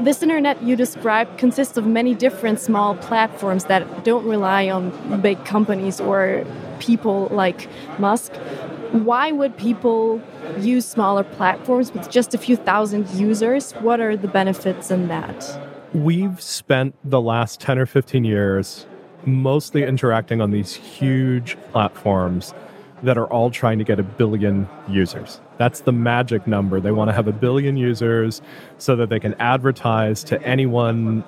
This 0.00 0.22
internet 0.22 0.62
you 0.62 0.76
described 0.76 1.38
consists 1.38 1.78
of 1.78 1.86
many 1.86 2.14
different 2.14 2.60
small 2.60 2.96
platforms 2.96 3.64
that 3.64 4.04
don't 4.04 4.26
rely 4.26 4.68
on 4.68 5.22
big 5.22 5.42
companies 5.46 6.00
or 6.00 6.44
people 6.80 7.28
like 7.30 7.66
Musk. 7.98 8.32
Why 8.94 9.32
would 9.32 9.56
people 9.56 10.22
use 10.60 10.86
smaller 10.86 11.24
platforms 11.24 11.92
with 11.92 12.08
just 12.12 12.32
a 12.32 12.38
few 12.38 12.54
thousand 12.54 13.10
users? 13.10 13.72
What 13.72 13.98
are 13.98 14.16
the 14.16 14.28
benefits 14.28 14.88
in 14.88 15.08
that? 15.08 15.58
We've 15.92 16.40
spent 16.40 16.94
the 17.02 17.20
last 17.20 17.58
10 17.58 17.76
or 17.76 17.86
15 17.86 18.22
years 18.22 18.86
mostly 19.26 19.82
interacting 19.82 20.40
on 20.40 20.52
these 20.52 20.74
huge 20.74 21.56
platforms 21.72 22.54
that 23.02 23.18
are 23.18 23.26
all 23.26 23.50
trying 23.50 23.78
to 23.78 23.84
get 23.84 23.98
a 23.98 24.04
billion 24.04 24.68
users. 24.88 25.40
That's 25.58 25.80
the 25.80 25.92
magic 25.92 26.46
number. 26.46 26.78
They 26.78 26.92
want 26.92 27.08
to 27.08 27.14
have 27.14 27.26
a 27.26 27.32
billion 27.32 27.76
users 27.76 28.40
so 28.78 28.94
that 28.94 29.08
they 29.08 29.18
can 29.18 29.34
advertise 29.40 30.22
to 30.22 30.40
anyone 30.44 31.24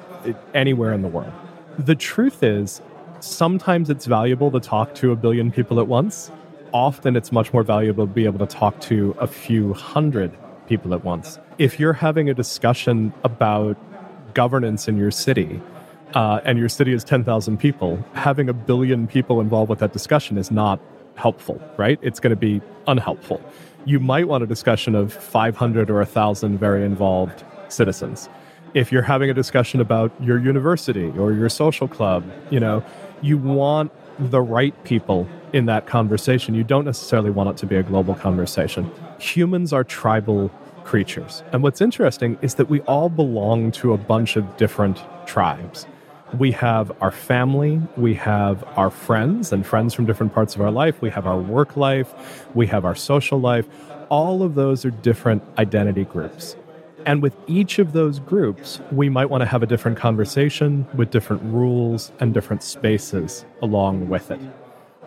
anywhere 0.55 0.93
in 0.93 1.03
the 1.03 1.09
world. 1.09 1.33
The 1.81 1.97
truth 1.97 2.45
is, 2.45 2.81
sometimes 3.19 3.91
it's 3.91 4.07
valuable 4.07 4.53
to 4.53 4.61
talk 4.61 4.95
to 4.97 5.11
a 5.11 5.17
billion 5.17 5.51
people 5.51 5.81
at 5.81 5.89
once 5.89 6.31
often 6.77 7.17
it's 7.17 7.33
much 7.33 7.55
more 7.55 7.63
valuable 7.63 8.07
to 8.07 8.13
be 8.13 8.27
able 8.27 8.39
to 8.39 8.47
talk 8.47 8.79
to 8.83 9.17
a 9.19 9.27
few 9.27 9.73
hundred 9.73 10.31
people 10.69 10.93
at 10.93 11.03
once. 11.05 11.39
If 11.57 11.81
you're 11.81 11.95
having 11.95 12.29
a 12.29 12.35
discussion 12.35 13.15
about 13.25 13.79
governance 14.35 14.87
in 14.87 14.99
your 14.99 15.11
city, 15.11 15.61
uh, 16.15 16.41
and 16.45 16.59
your 16.59 16.69
city 16.69 16.93
is 16.93 17.03
10,000 17.03 17.57
people, 17.57 18.05
having 18.13 18.51
a 18.51 18.53
billion 18.53 19.07
people 19.07 19.41
involved 19.41 19.71
with 19.71 19.79
that 19.79 19.95
discussion 19.95 20.37
is 20.37 20.51
not 20.51 20.79
helpful, 21.15 21.61
right? 21.79 21.99
It's 22.03 22.21
going 22.21 22.31
to 22.31 22.37
be 22.37 22.61
unhelpful. 22.87 23.41
You 23.87 23.99
might 23.99 24.29
want 24.29 24.45
a 24.45 24.47
discussion 24.47 24.95
of 24.95 25.15
500 25.15 25.89
or 25.89 25.97
1,000 25.97 26.59
very 26.59 26.85
involved 26.85 27.43
citizens. 27.69 28.29
If 28.75 28.93
you're 28.93 29.03
having 29.03 29.31
a 29.31 29.35
discussion 29.35 29.81
about 29.81 30.13
your 30.23 30.39
university 30.39 31.09
or 31.19 31.33
your 31.33 31.49
social 31.49 31.89
club, 31.89 32.23
you 32.51 32.61
know, 32.61 32.85
you 33.23 33.39
want 33.39 33.91
the 34.19 34.41
right 34.41 34.75
people 34.85 35.29
in 35.53 35.67
that 35.67 35.87
conversation. 35.87 36.55
You 36.55 36.65
don't 36.65 36.85
necessarily 36.85 37.31
want 37.31 37.51
it 37.51 37.57
to 37.59 37.67
be 37.67 37.77
a 37.77 37.83
global 37.83 38.15
conversation. 38.15 38.91
Humans 39.19 39.73
are 39.73 39.85
tribal 39.85 40.51
creatures. 40.85 41.43
And 41.53 41.63
what's 41.63 41.81
interesting 41.81 42.39
is 42.43 42.55
that 42.55 42.69
we 42.69 42.81
all 42.83 43.09
belong 43.09 43.73
to 43.73 43.93
a 43.93 43.99
bunch 43.99 44.37
of 44.37 44.57
different 44.57 45.03
tribes. 45.27 45.87
We 46.39 46.53
have 46.53 46.93
our 47.01 47.11
family, 47.11 47.81
we 47.97 48.15
have 48.15 48.65
our 48.77 48.91
friends 48.91 49.53
and 49.53 49.67
friends 49.67 49.95
from 49.95 50.07
different 50.07 50.35
parts 50.35 50.55
of 50.55 50.61
our 50.61 50.71
life, 50.71 51.01
we 51.01 51.11
have 51.11 51.27
our 51.27 51.39
work 51.39 51.77
life, 51.77 52.47
we 52.55 52.67
have 52.67 52.85
our 52.85 52.95
social 52.95 53.41
life. 53.41 53.67
All 54.09 54.43
of 54.43 54.55
those 54.55 54.85
are 54.85 54.91
different 54.91 55.43
identity 55.59 56.05
groups. 56.05 56.57
And 57.07 57.23
with 57.23 57.37
each 57.47 57.79
of 57.79 57.93
those 57.93 58.19
groups, 58.19 58.81
we 58.91 59.09
might 59.09 59.27
want 59.27 59.41
to 59.43 59.47
have 59.47 59.63
a 59.63 59.67
different 59.67 59.97
conversation 59.97 60.89
with 60.97 61.13
different 61.13 61.41
rules 61.45 62.11
and 62.19 62.35
different 62.35 62.65
spaces 62.65 63.47
along 63.63 64.09
with 64.09 64.33
it. 64.33 64.41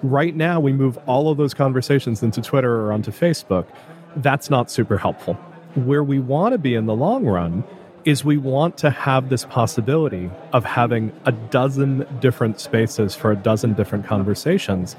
Right 0.01 0.34
now, 0.34 0.62
we 0.62 0.72
move 0.72 0.98
all 1.08 1.29
of 1.29 1.38
those 1.38 1.53
conversations 1.53 2.24
into 2.24 2.41
Twitter 2.41 2.74
or 2.84 2.94
onto 2.94 3.12
Facebook. 3.12 3.68
That's 4.15 4.50
not 4.50 4.72
super 4.72 4.98
helpful. 4.98 5.34
Where 5.75 6.03
we 6.03 6.20
want 6.20 6.53
to 6.53 6.58
be 6.58 6.74
in 6.74 6.86
the 6.86 6.96
long 6.96 7.25
run 7.25 7.65
is 8.06 8.24
we 8.24 8.38
want 8.38 8.77
to 8.77 8.89
have 8.89 9.27
this 9.27 9.44
possibility 9.44 10.32
of 10.53 10.63
having 10.63 11.12
a 11.25 11.34
dozen 11.34 12.08
different 12.22 12.62
spaces 12.62 13.13
for 13.13 13.32
a 13.32 13.36
dozen 13.36 13.74
different 13.74 14.06
conversations 14.06 14.96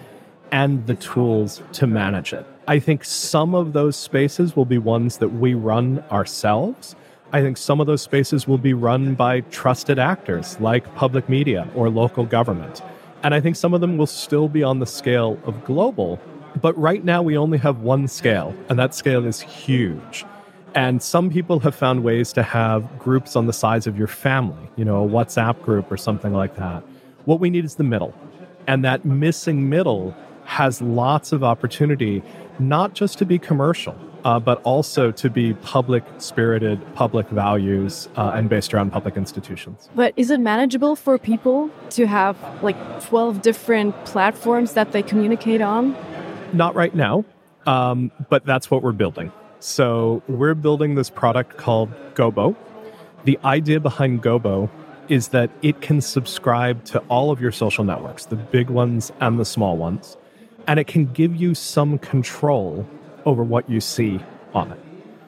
and 0.52 0.86
the 0.86 0.96
tools 0.96 1.62
to 1.72 1.86
manage 1.86 2.34
it. 2.34 2.46
I 2.70 2.78
think 2.78 3.04
some 3.04 3.56
of 3.56 3.72
those 3.72 3.96
spaces 3.96 4.54
will 4.54 4.64
be 4.64 4.78
ones 4.78 5.18
that 5.18 5.30
we 5.30 5.54
run 5.54 6.04
ourselves. 6.12 6.94
I 7.32 7.40
think 7.40 7.56
some 7.56 7.80
of 7.80 7.88
those 7.88 8.00
spaces 8.00 8.46
will 8.46 8.58
be 8.58 8.74
run 8.74 9.16
by 9.16 9.40
trusted 9.40 9.98
actors 9.98 10.56
like 10.60 10.94
public 10.94 11.28
media 11.28 11.68
or 11.74 11.90
local 11.90 12.24
government. 12.24 12.80
And 13.24 13.34
I 13.34 13.40
think 13.40 13.56
some 13.56 13.74
of 13.74 13.80
them 13.80 13.96
will 13.96 14.06
still 14.06 14.46
be 14.46 14.62
on 14.62 14.78
the 14.78 14.86
scale 14.86 15.36
of 15.46 15.64
global. 15.64 16.20
But 16.60 16.78
right 16.78 17.02
now, 17.02 17.22
we 17.22 17.36
only 17.36 17.58
have 17.58 17.80
one 17.80 18.06
scale, 18.06 18.54
and 18.68 18.78
that 18.78 18.94
scale 18.94 19.26
is 19.26 19.40
huge. 19.40 20.24
And 20.76 21.02
some 21.02 21.28
people 21.28 21.58
have 21.58 21.74
found 21.74 22.04
ways 22.04 22.32
to 22.34 22.44
have 22.44 23.00
groups 23.00 23.34
on 23.34 23.46
the 23.46 23.52
size 23.52 23.88
of 23.88 23.98
your 23.98 24.06
family, 24.06 24.70
you 24.76 24.84
know, 24.84 25.04
a 25.04 25.08
WhatsApp 25.08 25.60
group 25.62 25.90
or 25.90 25.96
something 25.96 26.32
like 26.32 26.54
that. 26.54 26.84
What 27.24 27.40
we 27.40 27.50
need 27.50 27.64
is 27.64 27.74
the 27.74 27.82
middle. 27.82 28.14
And 28.68 28.84
that 28.84 29.04
missing 29.04 29.68
middle 29.68 30.14
has 30.50 30.82
lots 30.82 31.30
of 31.30 31.44
opportunity, 31.44 32.20
not 32.58 32.92
just 32.92 33.18
to 33.18 33.24
be 33.24 33.38
commercial, 33.38 33.96
uh, 34.24 34.40
but 34.40 34.60
also 34.62 35.12
to 35.12 35.30
be 35.30 35.54
public 35.54 36.02
spirited, 36.18 36.80
public 36.96 37.28
values, 37.28 38.08
uh, 38.16 38.32
and 38.34 38.48
based 38.48 38.74
around 38.74 38.90
public 38.90 39.16
institutions. 39.16 39.88
But 39.94 40.12
is 40.16 40.28
it 40.28 40.40
manageable 40.40 40.96
for 40.96 41.18
people 41.18 41.70
to 41.90 42.04
have 42.08 42.36
like 42.64 42.76
12 43.04 43.42
different 43.42 43.94
platforms 44.04 44.72
that 44.72 44.90
they 44.90 45.04
communicate 45.04 45.60
on? 45.60 45.96
Not 46.52 46.74
right 46.74 46.96
now, 46.96 47.24
um, 47.66 48.10
but 48.28 48.44
that's 48.44 48.72
what 48.72 48.82
we're 48.82 48.90
building. 48.90 49.30
So 49.60 50.20
we're 50.26 50.56
building 50.56 50.96
this 50.96 51.10
product 51.10 51.58
called 51.58 51.90
Gobo. 52.14 52.56
The 53.22 53.38
idea 53.44 53.78
behind 53.78 54.20
Gobo 54.20 54.68
is 55.08 55.28
that 55.28 55.50
it 55.62 55.80
can 55.80 56.00
subscribe 56.00 56.84
to 56.86 56.98
all 57.08 57.30
of 57.30 57.40
your 57.40 57.52
social 57.52 57.84
networks, 57.84 58.24
the 58.26 58.36
big 58.36 58.68
ones 58.68 59.12
and 59.20 59.38
the 59.38 59.44
small 59.44 59.76
ones, 59.76 60.16
and 60.70 60.78
it 60.78 60.86
can 60.86 61.04
give 61.06 61.34
you 61.34 61.52
some 61.52 61.98
control 61.98 62.86
over 63.26 63.42
what 63.42 63.68
you 63.68 63.80
see 63.80 64.20
on 64.54 64.70
it. 64.70 64.78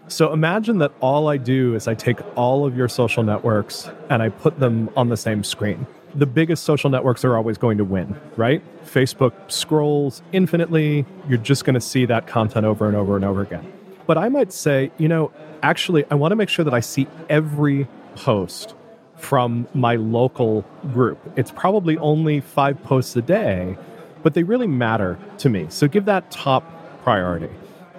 So 0.06 0.32
imagine 0.32 0.78
that 0.78 0.92
all 1.00 1.26
I 1.26 1.37
do 1.37 1.75
is 1.75 1.88
I 1.88 1.94
take 1.94 2.20
all 2.37 2.64
of 2.64 2.76
your 2.76 2.88
social 2.88 3.25
networks 3.25 3.90
and 4.08 4.22
I 4.22 4.28
put 4.28 4.61
them 4.61 4.88
on 4.96 5.08
the 5.08 5.16
same 5.16 5.42
screen. 5.42 5.84
The 6.14 6.26
biggest 6.26 6.62
social 6.62 6.90
networks 6.90 7.25
are 7.25 7.37
always 7.37 7.58
going 7.58 7.76
to 7.78 7.84
win, 7.84 8.20
right? 8.37 8.62
Facebook 8.84 9.32
scrolls 9.50 10.22
infinitely. 10.30 11.04
You're 11.28 11.38
just 11.38 11.64
going 11.64 11.75
to 11.75 11.80
see 11.80 12.06
that 12.06 12.28
content 12.28 12.64
over 12.64 12.87
and 12.87 12.94
over 12.94 13.16
and 13.16 13.25
over 13.25 13.42
again. 13.42 13.66
But 14.06 14.18
I 14.18 14.28
might 14.28 14.52
say, 14.52 14.92
you 14.96 15.08
know, 15.08 15.32
actually, 15.64 16.04
I 16.08 16.14
want 16.14 16.30
to 16.30 16.37
make 16.37 16.50
sure 16.50 16.64
that 16.64 16.75
I 16.75 16.78
see 16.80 17.08
every 17.28 17.88
post 18.14 18.76
from 19.16 19.66
my 19.75 19.96
local 19.96 20.62
group. 20.92 21.18
It's 21.34 21.50
probably 21.50 21.99
only 21.99 22.38
five 22.38 22.80
posts 22.84 23.16
a 23.16 23.22
day, 23.22 23.76
but 24.23 24.35
they 24.35 24.43
really 24.43 24.67
matter 24.67 25.19
to 25.38 25.49
me. 25.49 25.67
So 25.69 25.88
give 25.88 26.05
that 26.07 26.31
top 26.31 26.64
priority. 27.02 27.50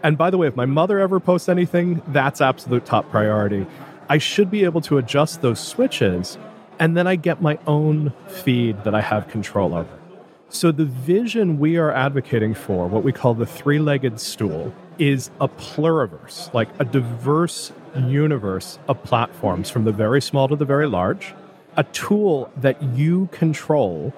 And 0.03 0.17
by 0.17 0.29
the 0.29 0.37
way, 0.37 0.47
if 0.47 0.55
my 0.55 0.65
mother 0.65 0.99
ever 0.99 1.19
posts 1.19 1.47
anything, 1.47 2.01
that's 2.07 2.41
absolute 2.41 2.85
top 2.85 3.09
priority. 3.09 3.65
I 4.09 4.17
should 4.17 4.51
be 4.51 4.65
able 4.65 4.81
to 4.81 4.97
adjust 4.97 5.41
those 5.41 5.59
switches, 5.59 6.37
and 6.77 6.97
then 6.97 7.07
I 7.07 7.15
get 7.15 7.41
my 7.41 7.57
own 7.67 8.13
feed 8.27 8.83
that 8.83 8.93
I 8.93 9.01
have 9.01 9.29
control 9.29 9.73
over. 9.73 9.99
So, 10.49 10.71
the 10.71 10.85
vision 10.85 11.57
we 11.57 11.77
are 11.77 11.91
advocating 11.91 12.53
for, 12.53 12.87
what 12.87 13.03
we 13.03 13.11
call 13.11 13.33
the 13.33 13.45
three 13.45 13.79
legged 13.79 14.19
stool, 14.19 14.73
is 14.99 15.31
a 15.41 15.47
pluriverse, 15.47 16.53
like 16.53 16.69
a 16.79 16.85
diverse 16.85 17.71
universe 17.95 18.77
of 18.87 19.01
platforms 19.03 19.69
from 19.69 19.85
the 19.85 19.91
very 19.91 20.21
small 20.21 20.47
to 20.47 20.55
the 20.55 20.65
very 20.65 20.87
large, 20.87 21.33
a 21.75 21.83
tool 21.85 22.51
that 22.57 22.81
you 22.83 23.29
control 23.31 24.13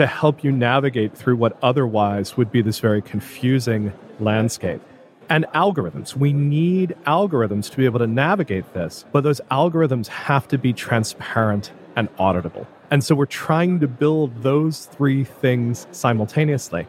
to 0.00 0.06
help 0.06 0.42
you 0.42 0.50
navigate 0.50 1.14
through 1.14 1.36
what 1.36 1.58
otherwise 1.62 2.34
would 2.34 2.50
be 2.50 2.62
this 2.62 2.78
very 2.78 3.02
confusing 3.02 3.92
landscape. 4.18 4.80
And 5.28 5.44
algorithms. 5.54 6.16
We 6.16 6.32
need 6.32 6.96
algorithms 7.06 7.70
to 7.70 7.76
be 7.76 7.84
able 7.84 7.98
to 7.98 8.06
navigate 8.06 8.72
this, 8.72 9.04
but 9.12 9.24
those 9.24 9.42
algorithms 9.50 10.06
have 10.06 10.48
to 10.48 10.56
be 10.56 10.72
transparent 10.72 11.70
and 11.96 12.08
auditable. 12.16 12.66
And 12.90 13.04
so 13.04 13.14
we're 13.14 13.26
trying 13.26 13.78
to 13.80 13.88
build 13.88 14.42
those 14.42 14.86
three 14.86 15.22
things 15.22 15.86
simultaneously. 15.92 16.86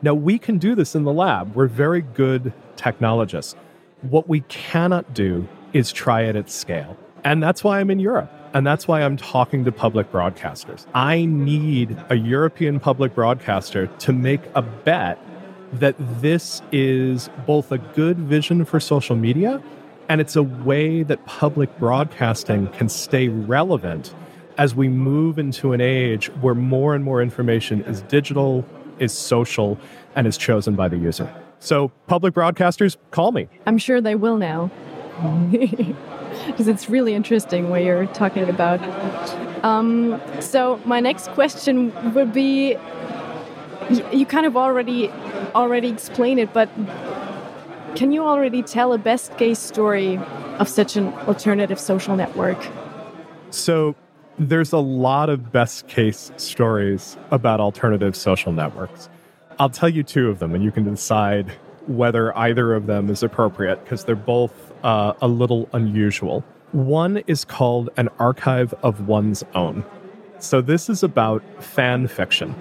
Now, 0.00 0.14
we 0.14 0.38
can 0.38 0.56
do 0.56 0.74
this 0.74 0.94
in 0.94 1.04
the 1.04 1.12
lab. 1.12 1.54
We're 1.54 1.66
very 1.66 2.00
good 2.00 2.50
technologists. 2.76 3.54
What 4.00 4.26
we 4.26 4.40
cannot 4.48 5.12
do 5.12 5.46
is 5.74 5.92
try 5.92 6.22
it 6.22 6.34
at 6.34 6.48
scale. 6.48 6.96
And 7.24 7.42
that's 7.42 7.62
why 7.62 7.80
I'm 7.80 7.90
in 7.90 8.00
Europe. 8.00 8.32
And 8.54 8.64
that's 8.64 8.86
why 8.86 9.02
I'm 9.02 9.16
talking 9.16 9.64
to 9.64 9.72
public 9.72 10.12
broadcasters. 10.12 10.86
I 10.94 11.24
need 11.24 11.98
a 12.08 12.14
European 12.14 12.78
public 12.78 13.14
broadcaster 13.14 13.88
to 13.88 14.12
make 14.12 14.40
a 14.54 14.62
bet 14.62 15.18
that 15.72 15.96
this 15.98 16.62
is 16.70 17.28
both 17.46 17.72
a 17.72 17.78
good 17.78 18.16
vision 18.16 18.64
for 18.64 18.78
social 18.78 19.16
media 19.16 19.60
and 20.08 20.20
it's 20.20 20.36
a 20.36 20.42
way 20.42 21.02
that 21.02 21.24
public 21.26 21.76
broadcasting 21.78 22.68
can 22.68 22.88
stay 22.88 23.28
relevant 23.28 24.14
as 24.56 24.74
we 24.74 24.88
move 24.88 25.38
into 25.38 25.72
an 25.72 25.80
age 25.80 26.26
where 26.40 26.54
more 26.54 26.94
and 26.94 27.02
more 27.02 27.20
information 27.20 27.82
is 27.84 28.02
digital, 28.02 28.64
is 29.00 29.12
social, 29.12 29.78
and 30.14 30.26
is 30.26 30.36
chosen 30.36 30.76
by 30.76 30.88
the 30.88 30.96
user. 30.96 31.32
So, 31.58 31.90
public 32.06 32.34
broadcasters, 32.34 32.96
call 33.10 33.32
me. 33.32 33.48
I'm 33.66 33.78
sure 33.78 34.00
they 34.00 34.14
will 34.14 34.36
now. 34.36 34.70
Because 36.46 36.68
it's 36.68 36.88
really 36.88 37.14
interesting 37.14 37.70
what 37.70 37.82
you're 37.82 38.06
talking 38.06 38.48
about. 38.48 38.80
Um, 39.64 40.20
so, 40.40 40.80
my 40.84 41.00
next 41.00 41.28
question 41.28 41.92
would 42.14 42.32
be 42.32 42.76
you 44.12 44.26
kind 44.26 44.46
of 44.46 44.56
already 44.56 45.10
already 45.54 45.88
explained 45.88 46.40
it, 46.40 46.52
but 46.52 46.68
can 47.96 48.12
you 48.12 48.24
already 48.24 48.62
tell 48.62 48.92
a 48.92 48.98
best 48.98 49.36
case 49.38 49.58
story 49.58 50.18
of 50.58 50.68
such 50.68 50.96
an 50.96 51.12
alternative 51.28 51.78
social 51.78 52.16
network? 52.16 52.58
So, 53.50 53.94
there's 54.38 54.72
a 54.72 54.78
lot 54.78 55.30
of 55.30 55.52
best 55.52 55.86
case 55.86 56.32
stories 56.36 57.16
about 57.30 57.60
alternative 57.60 58.16
social 58.16 58.52
networks. 58.52 59.08
I'll 59.58 59.70
tell 59.70 59.88
you 59.88 60.02
two 60.02 60.28
of 60.28 60.40
them, 60.40 60.54
and 60.54 60.64
you 60.64 60.72
can 60.72 60.84
decide 60.84 61.52
whether 61.86 62.36
either 62.36 62.74
of 62.74 62.86
them 62.86 63.10
is 63.10 63.22
appropriate 63.22 63.82
because 63.84 64.04
they're 64.04 64.16
both 64.16 64.63
uh, 64.84 65.14
a 65.20 65.26
little 65.26 65.68
unusual. 65.72 66.44
One 66.72 67.18
is 67.26 67.44
called 67.44 67.90
an 67.96 68.08
archive 68.18 68.72
of 68.82 69.08
one's 69.08 69.42
own. 69.54 69.84
So, 70.38 70.60
this 70.60 70.88
is 70.88 71.02
about 71.02 71.42
fan 71.62 72.06
fiction. 72.06 72.54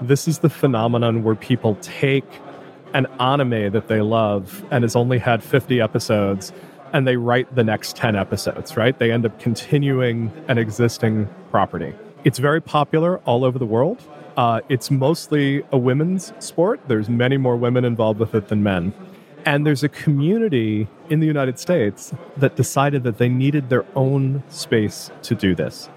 This 0.00 0.26
is 0.26 0.40
the 0.40 0.50
phenomenon 0.50 1.22
where 1.22 1.34
people 1.34 1.76
take 1.80 2.24
an 2.94 3.06
anime 3.20 3.72
that 3.72 3.88
they 3.88 4.00
love 4.00 4.64
and 4.70 4.84
has 4.84 4.96
only 4.96 5.18
had 5.18 5.42
50 5.42 5.80
episodes 5.80 6.52
and 6.92 7.06
they 7.06 7.16
write 7.16 7.54
the 7.54 7.64
next 7.64 7.96
10 7.96 8.16
episodes, 8.16 8.76
right? 8.76 8.98
They 8.98 9.10
end 9.10 9.26
up 9.26 9.38
continuing 9.40 10.32
an 10.48 10.56
existing 10.56 11.28
property. 11.50 11.94
It's 12.24 12.38
very 12.38 12.62
popular 12.62 13.18
all 13.20 13.44
over 13.44 13.58
the 13.58 13.66
world. 13.66 14.02
Uh, 14.36 14.60
it's 14.68 14.90
mostly 14.90 15.62
a 15.72 15.78
women's 15.78 16.32
sport. 16.38 16.80
There's 16.88 17.08
many 17.08 17.36
more 17.36 17.56
women 17.56 17.84
involved 17.84 18.20
with 18.20 18.34
it 18.34 18.48
than 18.48 18.62
men. 18.62 18.92
And 19.46 19.64
there's 19.64 19.84
a 19.84 19.88
community 19.88 20.88
in 21.08 21.20
the 21.20 21.26
United 21.26 21.60
States 21.60 22.12
that 22.36 22.56
decided 22.56 23.04
that 23.04 23.18
they 23.18 23.28
needed 23.28 23.68
their 23.68 23.86
own 23.94 24.42
space 24.48 25.12
to 25.22 25.36
do 25.36 25.54
this. 25.54 25.88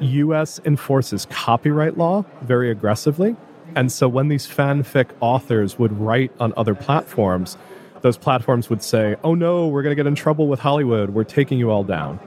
US 0.00 0.60
enforces 0.64 1.24
copyright 1.30 1.96
law 1.96 2.24
very 2.42 2.68
aggressively. 2.68 3.36
And 3.76 3.92
so 3.92 4.08
when 4.08 4.26
these 4.26 4.46
fanfic 4.48 5.10
authors 5.20 5.78
would 5.78 5.92
write 6.00 6.32
on 6.40 6.52
other 6.56 6.74
platforms, 6.74 7.56
those 8.00 8.18
platforms 8.18 8.68
would 8.68 8.82
say, 8.82 9.14
oh 9.22 9.34
no, 9.34 9.68
we're 9.68 9.82
going 9.82 9.92
to 9.92 9.96
get 9.96 10.08
in 10.08 10.16
trouble 10.16 10.48
with 10.48 10.58
Hollywood. 10.58 11.10
We're 11.10 11.24
taking 11.24 11.60
you 11.60 11.70
all 11.70 11.84
down. 11.84 12.18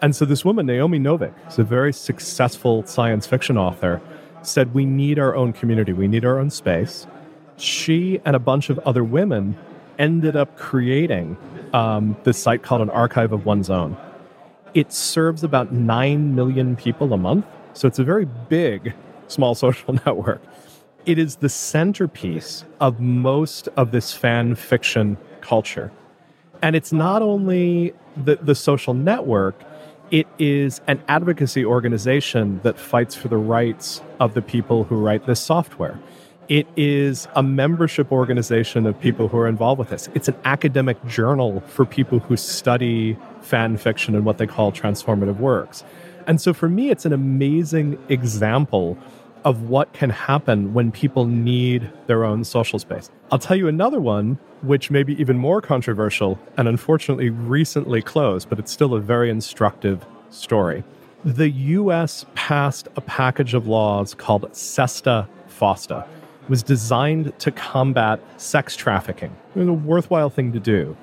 And 0.00 0.16
so 0.16 0.24
this 0.24 0.42
woman, 0.42 0.64
Naomi 0.64 0.98
Novik, 0.98 1.34
is 1.48 1.58
a 1.58 1.64
very 1.64 1.92
successful 1.92 2.84
science 2.86 3.26
fiction 3.26 3.58
author, 3.58 4.00
said, 4.40 4.72
we 4.72 4.86
need 4.86 5.18
our 5.18 5.34
own 5.34 5.52
community. 5.52 5.92
We 5.92 6.08
need 6.08 6.24
our 6.24 6.38
own 6.38 6.48
space. 6.48 7.06
She 7.56 8.20
and 8.24 8.34
a 8.34 8.38
bunch 8.38 8.70
of 8.70 8.78
other 8.80 9.04
women 9.04 9.56
ended 9.98 10.36
up 10.36 10.56
creating 10.56 11.36
um, 11.72 12.16
this 12.24 12.42
site 12.42 12.62
called 12.62 12.82
an 12.82 12.90
archive 12.90 13.32
of 13.32 13.46
one's 13.46 13.70
own. 13.70 13.96
It 14.74 14.92
serves 14.92 15.44
about 15.44 15.72
9 15.72 16.34
million 16.34 16.76
people 16.76 17.12
a 17.12 17.16
month. 17.16 17.46
So 17.74 17.88
it's 17.88 17.98
a 17.98 18.04
very 18.04 18.24
big 18.24 18.94
small 19.28 19.54
social 19.64 19.94
network 19.94 20.42
it 21.06 21.18
is 21.18 21.36
the 21.36 21.48
centerpiece 21.48 22.64
of 22.80 23.00
most 23.00 23.68
of 23.76 23.90
this 23.90 24.12
fan 24.12 24.54
fiction 24.54 25.16
culture. 25.40 25.92
And 26.62 26.74
it's 26.74 26.92
not 26.92 27.20
only 27.22 27.92
the, 28.16 28.36
the 28.36 28.54
social 28.54 28.94
network, 28.94 29.60
it 30.10 30.26
is 30.38 30.80
an 30.86 31.02
advocacy 31.08 31.64
organization 31.64 32.60
that 32.62 32.78
fights 32.78 33.14
for 33.14 33.28
the 33.28 33.36
rights 33.36 34.00
of 34.20 34.34
the 34.34 34.42
people 34.42 34.84
who 34.84 34.96
write 34.96 35.26
this 35.26 35.40
software. 35.40 35.98
It 36.48 36.66
is 36.76 37.26
a 37.34 37.42
membership 37.42 38.12
organization 38.12 38.84
of 38.86 39.00
people 39.00 39.28
who 39.28 39.38
are 39.38 39.48
involved 39.48 39.78
with 39.78 39.88
this. 39.88 40.10
It's 40.14 40.28
an 40.28 40.36
academic 40.44 41.02
journal 41.06 41.60
for 41.68 41.86
people 41.86 42.18
who 42.18 42.36
study 42.36 43.16
fan 43.40 43.78
fiction 43.78 44.14
and 44.14 44.26
what 44.26 44.36
they 44.36 44.46
call 44.46 44.70
transformative 44.70 45.38
works. 45.38 45.84
And 46.26 46.38
so 46.38 46.52
for 46.52 46.68
me, 46.68 46.90
it's 46.90 47.06
an 47.06 47.14
amazing 47.14 47.98
example 48.10 48.98
of 49.44 49.70
what 49.70 49.94
can 49.94 50.10
happen 50.10 50.74
when 50.74 50.92
people 50.92 51.24
need 51.24 51.90
their 52.08 52.24
own 52.24 52.44
social 52.44 52.78
space. 52.78 53.10
I'll 53.30 53.38
tell 53.38 53.56
you 53.56 53.66
another 53.66 54.00
one, 54.00 54.38
which 54.60 54.90
may 54.90 55.02
be 55.02 55.18
even 55.18 55.38
more 55.38 55.62
controversial 55.62 56.38
and 56.58 56.68
unfortunately 56.68 57.30
recently 57.30 58.02
closed, 58.02 58.50
but 58.50 58.58
it's 58.58 58.72
still 58.72 58.94
a 58.94 59.00
very 59.00 59.30
instructive 59.30 60.04
story. 60.28 60.84
The 61.24 61.48
US 61.48 62.26
passed 62.34 62.88
a 62.96 63.00
package 63.00 63.54
of 63.54 63.66
laws 63.66 64.12
called 64.12 64.54
SESTA 64.54 65.26
FOSTA. 65.48 66.06
Was 66.48 66.62
designed 66.62 67.38
to 67.38 67.50
combat 67.50 68.20
sex 68.36 68.76
trafficking. 68.76 69.34
It 69.54 69.60
was 69.60 69.68
a 69.68 69.72
worthwhile 69.72 70.30
thing 70.30 70.52
to 70.52 70.60
do. 70.60 70.96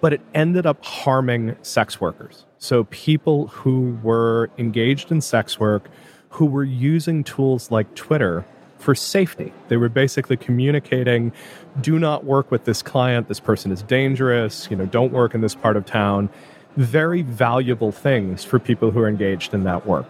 but 0.00 0.12
it 0.12 0.20
ended 0.34 0.66
up 0.66 0.84
harming 0.84 1.56
sex 1.62 2.00
workers. 2.00 2.44
So 2.58 2.84
people 2.84 3.48
who 3.48 3.98
were 4.02 4.50
engaged 4.58 5.10
in 5.10 5.20
sex 5.20 5.58
work, 5.58 5.88
who 6.30 6.46
were 6.46 6.64
using 6.64 7.24
tools 7.24 7.70
like 7.70 7.92
Twitter 7.94 8.44
for 8.78 8.94
safety. 8.94 9.52
They 9.68 9.76
were 9.76 9.88
basically 9.88 10.36
communicating, 10.36 11.32
do 11.80 11.98
not 11.98 12.24
work 12.24 12.50
with 12.50 12.64
this 12.64 12.80
client, 12.80 13.26
this 13.26 13.40
person 13.40 13.72
is 13.72 13.82
dangerous, 13.82 14.68
you 14.70 14.76
know, 14.76 14.86
don't 14.86 15.12
work 15.12 15.34
in 15.34 15.40
this 15.40 15.54
part 15.54 15.76
of 15.76 15.84
town. 15.84 16.28
Very 16.76 17.22
valuable 17.22 17.90
things 17.90 18.44
for 18.44 18.60
people 18.60 18.92
who 18.92 19.00
are 19.00 19.08
engaged 19.08 19.52
in 19.52 19.64
that 19.64 19.86
work. 19.86 20.06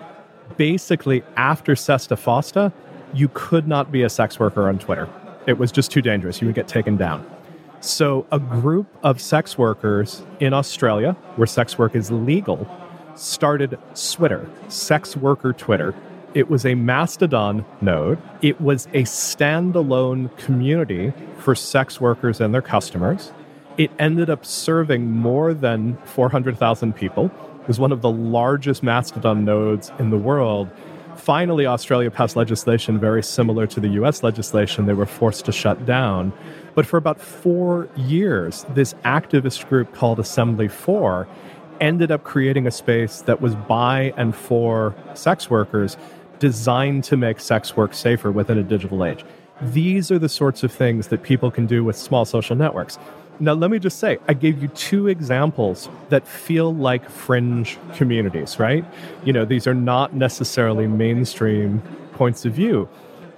Basically, 0.59 1.23
after 1.37 1.75
Sesta 1.75 2.17
Fosta, 2.17 2.73
you 3.15 3.29
could 3.35 3.67
not 3.67 3.91
be 3.91 4.03
a 4.03 4.09
sex 4.09 4.39
worker 4.39 4.69
on 4.69 4.81
Switter. 4.81 5.09
It 5.47 5.59
was 5.59 5.73
just 5.73 5.91
too 5.91 6.03
dangerous. 6.03 6.41
You 6.41 6.49
would 6.49 6.55
get 6.55 6.69
taken 6.69 6.97
down. 6.97 7.27
So, 7.81 8.27
a 8.33 8.41
group 8.41 8.89
of 9.05 9.21
sex 9.21 9.57
workers 9.57 10.23
in 10.41 10.53
Australia, 10.53 11.13
where 11.37 11.47
sex 11.47 11.79
work 11.79 11.95
is 11.95 12.11
legal, 12.11 12.67
started 13.15 13.79
Twitter, 13.95 14.49
Sex 14.69 15.17
Worker 15.17 15.53
Twitter. 15.53 15.95
It 16.35 16.51
was 16.51 16.67
a 16.67 16.75
Mastodon 16.75 17.65
node. 17.81 18.19
It 18.43 18.61
was 18.61 18.87
a 18.87 19.05
standalone 19.05 20.37
community 20.39 21.13
for 21.39 21.55
sex 21.55 22.01
workers 22.01 22.41
and 22.41 22.53
their 22.53 22.63
customers. 22.63 23.33
It 23.77 23.91
ended 23.99 24.29
up 24.29 24.45
serving 24.45 25.11
more 25.11 25.55
than 25.55 25.97
400,000 26.05 26.95
people. 26.95 27.27
It 27.63 27.69
was 27.69 27.79
one 27.79 27.93
of 27.93 28.03
the 28.03 28.11
largest 28.11 28.83
Mastodon 28.83 29.45
nodes 29.45 29.93
in 29.99 30.11
the 30.11 30.19
world 30.19 30.69
finally, 31.29 31.67
Australia 31.67 32.11
passed 32.11 32.37
legislation 32.37 32.99
very 32.99 33.23
similar 33.23 33.67
to 33.67 33.81
the 33.81 33.89
US 34.01 34.23
legislation. 34.23 34.87
They 34.87 34.95
were 34.95 35.05
forced 35.05 35.45
to 35.45 35.53
shut 35.53 35.85
down. 35.85 36.33
But 36.75 36.87
for 36.87 36.97
about 36.97 37.21
four 37.21 37.87
years, 37.97 38.65
this 38.71 38.95
activist 39.05 39.69
group 39.69 39.93
called 39.93 40.19
Assembly 40.19 40.69
4 40.69 41.29
ended 41.83 42.11
up 42.11 42.25
creating 42.25 42.67
a 42.67 42.71
space 42.71 43.21
that 43.21 43.43
was 43.43 43.55
by 43.55 44.15
and 44.17 44.35
for 44.35 44.95
sex 45.13 45.51
workers 45.51 45.99
designed 46.39 47.05
to 47.05 47.19
make 47.19 47.41
sex 47.41 47.77
work 47.77 47.93
safer 47.93 48.33
within 48.33 48.57
a 48.57 48.63
digital 48.63 49.05
age. 49.05 49.23
These 49.61 50.11
are 50.11 50.19
the 50.19 50.31
sorts 50.31 50.63
of 50.63 50.73
things 50.73 51.09
that 51.09 51.23
people 51.23 51.51
can 51.51 51.67
do 51.67 51.85
with 51.85 51.99
small 51.99 52.25
social 52.25 52.57
networks. 52.57 52.99
Now, 53.41 53.53
let 53.53 53.71
me 53.71 53.79
just 53.79 53.99
say, 53.99 54.19
I 54.27 54.35
gave 54.35 54.61
you 54.61 54.69
two 54.69 55.07
examples 55.07 55.89
that 56.09 56.27
feel 56.27 56.75
like 56.75 57.09
fringe 57.09 57.79
communities, 57.95 58.59
right? 58.59 58.85
You 59.25 59.33
know, 59.33 59.45
these 59.45 59.67
are 59.67 59.75
not 59.75 60.13
necessarily 60.15 60.89
mainstream 60.89 61.81
points 62.15 62.45
of 62.45 62.53
view. 62.53 62.89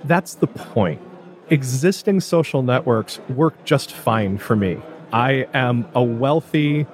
That's 0.05 0.35
the 0.35 0.47
point. 0.47 1.01
Existing 1.51 2.21
social 2.21 2.63
networks 2.63 3.19
work 3.29 3.63
just 3.65 3.93
fine 3.93 4.39
for 4.39 4.57
me. 4.57 4.79
I 5.13 5.47
am 5.53 5.87
a 5.95 6.03
wealthy, 6.03 6.87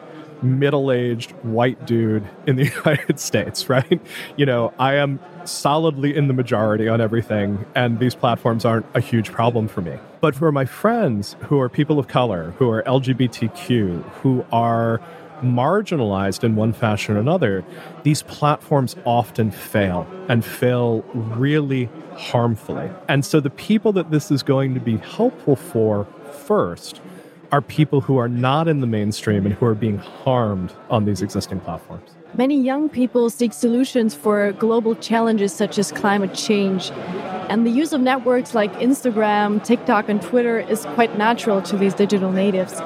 middle 0.42 0.90
aged 0.90 1.30
white 1.42 1.86
dude 1.86 2.26
in 2.46 2.56
the 2.56 2.64
United 2.84 3.20
States, 3.20 3.68
right? 3.68 4.00
You 4.36 4.46
know, 4.46 4.72
I 4.78 4.94
am 4.94 5.20
solidly 5.48 6.16
in 6.16 6.28
the 6.28 6.34
majority 6.34 6.88
on 6.88 7.00
everything, 7.00 7.64
and 7.74 7.98
these 7.98 8.14
platforms 8.14 8.64
aren't 8.64 8.86
a 8.94 9.00
huge 9.00 9.32
problem 9.32 9.68
for 9.68 9.80
me. 9.80 9.96
But 10.20 10.34
for 10.34 10.50
my 10.52 10.64
friends 10.64 11.36
who 11.42 11.60
are 11.60 11.68
people 11.68 11.98
of 11.98 12.08
color, 12.08 12.54
who 12.58 12.70
are 12.70 12.82
LGBTQ, 12.82 14.02
who 14.20 14.44
are 14.52 15.00
marginalized 15.42 16.44
in 16.44 16.56
one 16.56 16.72
fashion 16.72 17.16
or 17.16 17.20
another, 17.20 17.64
these 18.02 18.22
platforms 18.22 18.96
often 19.04 19.50
fail 19.50 20.06
and 20.28 20.44
fail 20.44 21.04
really 21.14 21.88
harmfully. 22.16 22.90
And 23.08 23.24
so 23.24 23.40
the 23.40 23.50
people 23.50 23.92
that 23.92 24.10
this 24.10 24.30
is 24.30 24.42
going 24.42 24.74
to 24.74 24.80
be 24.80 24.96
helpful 24.96 25.56
for 25.56 26.06
first 26.32 27.00
are 27.52 27.60
people 27.60 28.00
who 28.00 28.18
are 28.18 28.28
not 28.28 28.66
in 28.66 28.80
the 28.80 28.86
mainstream 28.86 29.46
and 29.46 29.54
who 29.54 29.66
are 29.66 29.74
being 29.74 29.98
harmed 29.98 30.72
on 30.90 31.04
these 31.04 31.22
existing 31.22 31.60
platforms. 31.60 32.15
Many 32.36 32.60
young 32.60 32.90
people 32.90 33.30
seek 33.30 33.54
solutions 33.54 34.14
for 34.14 34.52
global 34.52 34.94
challenges 34.94 35.54
such 35.54 35.78
as 35.78 35.90
climate 35.90 36.34
change. 36.34 36.90
And 37.48 37.66
the 37.66 37.70
use 37.70 37.94
of 37.94 38.02
networks 38.02 38.54
like 38.54 38.70
Instagram, 38.74 39.64
TikTok, 39.64 40.10
and 40.10 40.20
Twitter 40.20 40.58
is 40.58 40.84
quite 40.96 41.16
natural 41.16 41.62
to 41.62 41.78
these 41.78 41.94
digital 41.94 42.30
natives. 42.30 42.78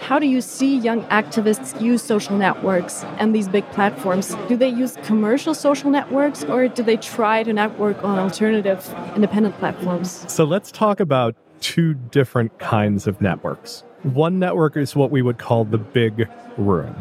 How 0.00 0.18
do 0.18 0.26
you 0.26 0.40
see 0.40 0.76
young 0.76 1.04
activists 1.04 1.80
use 1.80 2.02
social 2.02 2.36
networks 2.36 3.04
and 3.18 3.32
these 3.32 3.46
big 3.46 3.64
platforms? 3.70 4.34
Do 4.48 4.56
they 4.56 4.70
use 4.70 4.96
commercial 5.04 5.54
social 5.54 5.88
networks 5.88 6.42
or 6.42 6.66
do 6.66 6.82
they 6.82 6.96
try 6.96 7.44
to 7.44 7.52
network 7.52 8.02
on 8.02 8.18
alternative 8.18 8.92
independent 9.14 9.56
platforms? 9.58 10.24
So 10.26 10.42
let's 10.42 10.72
talk 10.72 10.98
about 10.98 11.36
two 11.60 11.94
different 11.94 12.58
kinds 12.58 13.06
of 13.06 13.20
networks. 13.20 13.84
One 14.02 14.40
network 14.40 14.76
is 14.76 14.96
what 14.96 15.12
we 15.12 15.22
would 15.22 15.38
call 15.38 15.64
the 15.64 15.78
big 15.78 16.28
room. 16.56 16.96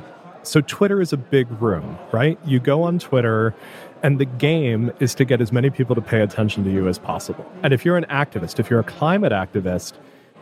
So 0.45 0.61
Twitter 0.61 1.01
is 1.01 1.11
a 1.11 1.17
big 1.17 1.49
room, 1.61 1.97
right? 2.11 2.37
You 2.45 2.59
go 2.59 2.83
on 2.83 2.99
Twitter 2.99 3.55
and 4.03 4.19
the 4.19 4.25
game 4.25 4.91
is 4.99 5.15
to 5.15 5.25
get 5.25 5.41
as 5.41 5.51
many 5.51 5.71
people 5.71 5.95
to 5.95 6.01
pay 6.01 6.21
attention 6.21 6.63
to 6.65 6.71
you 6.71 6.87
as 6.87 6.99
possible. 6.99 7.49
And 7.63 7.73
if 7.73 7.83
you're 7.83 7.97
an 7.97 8.05
activist, 8.05 8.59
if 8.59 8.69
you're 8.69 8.79
a 8.79 8.83
climate 8.83 9.31
activist, 9.31 9.93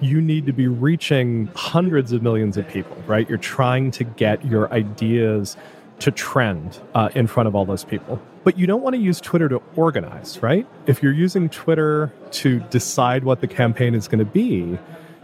you 0.01 0.19
need 0.19 0.45
to 0.45 0.51
be 0.51 0.67
reaching 0.67 1.49
hundreds 1.55 2.11
of 2.11 2.21
millions 2.21 2.57
of 2.57 2.67
people, 2.67 2.97
right? 3.07 3.27
You're 3.29 3.37
trying 3.37 3.91
to 3.91 4.03
get 4.03 4.45
your 4.45 4.71
ideas 4.73 5.55
to 5.99 6.11
trend 6.11 6.81
uh, 6.95 7.09
in 7.15 7.27
front 7.27 7.47
of 7.47 7.55
all 7.55 7.63
those 7.63 7.85
people. 7.85 8.21
But 8.43 8.57
you 8.57 8.67
don't 8.67 8.81
want 8.81 8.95
to 8.95 9.01
use 9.01 9.21
Twitter 9.21 9.47
to 9.47 9.61
organize, 9.77 10.43
right? 10.43 10.67
If 10.85 11.01
you're 11.01 11.13
using 11.13 11.47
Twitter 11.47 12.11
to 12.31 12.59
decide 12.71 13.23
what 13.23 13.39
the 13.39 13.47
campaign 13.47 13.95
is 13.95 14.09
going 14.09 14.19
to 14.19 14.25
be, 14.25 14.77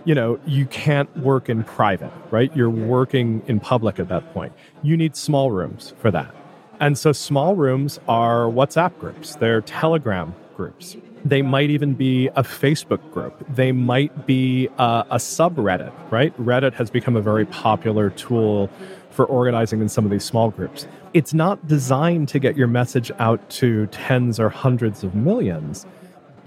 you 0.05 0.15
know, 0.15 0.39
you 0.45 0.65
can't 0.65 1.15
work 1.17 1.49
in 1.49 1.63
private, 1.63 2.11
right? 2.31 2.55
You're 2.55 2.69
working 2.69 3.41
in 3.47 3.59
public 3.59 3.99
at 3.99 4.07
that 4.09 4.33
point. 4.33 4.53
You 4.81 4.97
need 4.97 5.15
small 5.15 5.51
rooms 5.51 5.93
for 5.99 6.11
that. 6.11 6.33
And 6.79 6.97
so 6.97 7.11
small 7.11 7.55
rooms 7.55 7.99
are 8.07 8.45
WhatsApp 8.45 8.97
groups, 8.99 9.35
they're 9.35 9.61
Telegram 9.61 10.33
groups. 10.55 10.95
They 11.25 11.41
might 11.41 11.69
even 11.69 11.95
be 11.95 12.27
a 12.27 12.43
Facebook 12.43 13.11
group. 13.11 13.45
They 13.53 13.73
might 13.73 14.25
be 14.25 14.67
a, 14.77 15.05
a 15.11 15.17
subreddit, 15.17 15.91
right? 16.11 16.35
Reddit 16.37 16.73
has 16.75 16.89
become 16.89 17.17
a 17.17 17.21
very 17.21 17.45
popular 17.45 18.09
tool 18.11 18.69
for 19.09 19.25
organizing 19.25 19.81
in 19.81 19.89
some 19.89 20.05
of 20.05 20.11
these 20.11 20.23
small 20.23 20.49
groups. 20.49 20.87
It's 21.13 21.33
not 21.33 21.67
designed 21.67 22.29
to 22.29 22.39
get 22.39 22.55
your 22.55 22.67
message 22.67 23.11
out 23.19 23.49
to 23.49 23.87
tens 23.87 24.39
or 24.39 24.47
hundreds 24.47 25.03
of 25.03 25.13
millions 25.13 25.85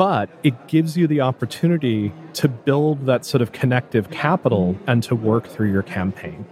but 0.03 0.29
it 0.43 0.67
gives 0.67 0.97
you 0.97 1.07
the 1.07 1.21
opportunity 1.21 2.13
to 2.33 2.49
build 2.49 3.07
that 3.07 3.25
sort 3.25 3.41
of 3.41 3.53
connective 3.53 4.11
capital 4.11 4.77
and 4.89 5.01
to 5.01 5.15
work 5.15 5.47
through 5.47 5.71
your 5.71 5.85
campaign. 5.85 6.45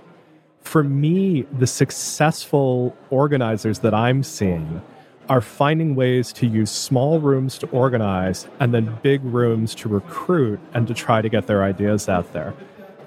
For 0.60 0.84
me, 0.84 1.42
the 1.58 1.66
successful 1.66 2.96
organizers 3.10 3.80
that 3.80 3.92
I'm 3.92 4.22
seeing 4.22 4.80
are 5.28 5.40
finding 5.40 5.96
ways 5.96 6.32
to 6.34 6.46
use 6.46 6.70
small 6.70 7.18
rooms 7.18 7.58
to 7.58 7.66
organize 7.70 8.46
and 8.60 8.72
then 8.72 8.96
big 9.02 9.20
rooms 9.24 9.74
to 9.74 9.88
recruit 9.88 10.60
and 10.72 10.86
to 10.86 10.94
try 10.94 11.20
to 11.20 11.28
get 11.28 11.48
their 11.48 11.64
ideas 11.64 12.08
out 12.08 12.32
there. 12.32 12.54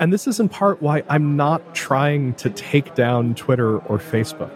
And 0.01 0.11
this 0.11 0.27
is 0.27 0.41
in 0.41 0.49
part 0.49 0.81
why 0.81 1.03
I'm 1.07 1.37
not 1.37 1.73
trying 1.73 2.33
to 2.33 2.49
take 2.49 2.95
down 2.95 3.35
Twitter 3.35 3.77
or 3.77 3.97
Facebook. 3.97 4.51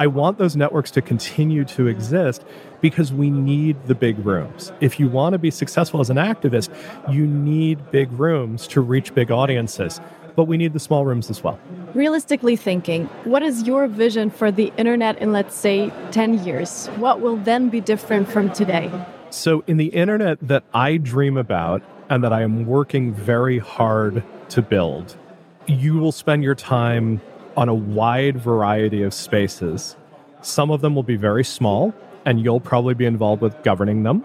I 0.00 0.06
want 0.06 0.38
those 0.38 0.56
networks 0.56 0.90
to 0.92 1.02
continue 1.02 1.62
to 1.66 1.86
exist 1.86 2.42
because 2.80 3.12
we 3.12 3.28
need 3.28 3.76
the 3.84 3.94
big 3.94 4.18
rooms. 4.24 4.72
If 4.80 4.98
you 4.98 5.08
want 5.08 5.34
to 5.34 5.38
be 5.38 5.50
successful 5.50 6.00
as 6.00 6.08
an 6.08 6.16
activist, 6.16 6.70
you 7.12 7.26
need 7.26 7.90
big 7.90 8.10
rooms 8.12 8.66
to 8.68 8.80
reach 8.80 9.14
big 9.14 9.30
audiences, 9.30 10.00
but 10.36 10.44
we 10.44 10.56
need 10.56 10.72
the 10.72 10.80
small 10.80 11.04
rooms 11.04 11.28
as 11.28 11.44
well. 11.44 11.60
Realistically 11.92 12.56
thinking, 12.56 13.08
what 13.24 13.42
is 13.42 13.64
your 13.64 13.86
vision 13.88 14.30
for 14.30 14.50
the 14.50 14.72
internet 14.78 15.18
in, 15.18 15.32
let's 15.32 15.54
say, 15.54 15.92
10 16.12 16.46
years? 16.46 16.86
What 16.96 17.20
will 17.20 17.36
then 17.36 17.68
be 17.68 17.82
different 17.82 18.26
from 18.26 18.50
today? 18.52 18.90
So, 19.28 19.62
in 19.66 19.76
the 19.76 19.88
internet 19.88 20.38
that 20.40 20.64
I 20.72 20.96
dream 20.96 21.36
about 21.36 21.82
and 22.08 22.24
that 22.24 22.32
I 22.32 22.40
am 22.40 22.64
working 22.64 23.12
very 23.12 23.58
hard 23.58 24.24
to 24.48 24.62
build, 24.62 25.14
you 25.66 25.98
will 25.98 26.10
spend 26.10 26.42
your 26.42 26.54
time 26.54 27.20
on 27.60 27.68
a 27.68 27.74
wide 27.74 28.38
variety 28.38 29.02
of 29.02 29.12
spaces. 29.12 29.94
Some 30.40 30.70
of 30.70 30.80
them 30.80 30.94
will 30.94 31.02
be 31.02 31.16
very 31.16 31.44
small, 31.44 31.94
and 32.24 32.42
you'll 32.42 32.58
probably 32.58 32.94
be 32.94 33.04
involved 33.04 33.42
with 33.42 33.62
governing 33.62 34.02
them. 34.02 34.24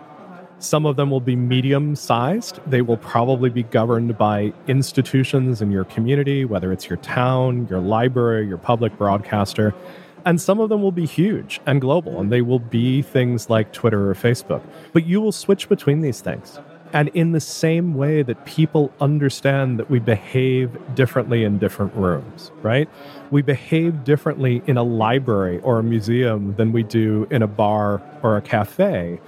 Some 0.60 0.86
of 0.86 0.96
them 0.96 1.12
will 1.12 1.20
be 1.20 1.36
medium 1.36 1.98
sized. 1.98 2.62
They 2.66 2.82
will 2.82 2.96
probably 2.96 3.50
be 3.50 3.64
governed 3.64 4.18
by 4.18 4.54
institutions 4.70 5.62
in 5.62 5.70
your 5.70 5.84
community, 5.84 6.46
whether 6.46 6.72
it's 6.72 6.88
your 6.90 6.96
town, 7.00 7.68
your 7.70 7.82
library, 7.82 8.48
your 8.48 8.58
public 8.58 8.98
broadcaster. 8.98 9.76
And 10.24 10.40
some 10.40 10.62
of 10.62 10.70
them 10.70 10.82
will 10.82 10.94
be 10.94 11.06
huge 11.06 11.60
and 11.66 11.82
global, 11.82 12.22
and 12.22 12.32
they 12.32 12.42
will 12.42 12.60
be 12.60 13.02
things 13.02 13.50
like 13.50 13.74
Twitter 13.74 14.10
or 14.10 14.16
Facebook. 14.16 14.62
But 14.94 15.06
you 15.06 15.20
will 15.20 15.34
switch 15.34 15.68
between 15.68 16.00
these 16.00 16.22
things. 16.22 16.58
And 16.94 17.10
in 17.10 17.32
the 17.32 17.40
same 17.40 17.96
way 17.96 18.22
that 18.24 18.46
people 18.46 18.92
understand 19.02 19.80
that 19.80 19.90
we 19.90 20.00
behave 20.00 20.78
differently 20.96 21.44
in 21.44 21.58
different 21.58 21.94
rooms, 21.94 22.52
right? 22.62 22.88
We 23.32 23.42
behave 23.42 24.04
differently 24.04 24.62
in 24.66 24.78
a 24.78 24.84
library 24.84 25.60
or 25.60 25.80
a 25.80 25.84
museum 25.84 26.56
than 26.56 26.72
we 26.72 26.84
do 26.84 27.28
in 27.32 27.42
a 27.42 27.48
bar 27.48 28.02
or 28.24 28.38
a 28.38 28.42
cafe. 28.42 29.20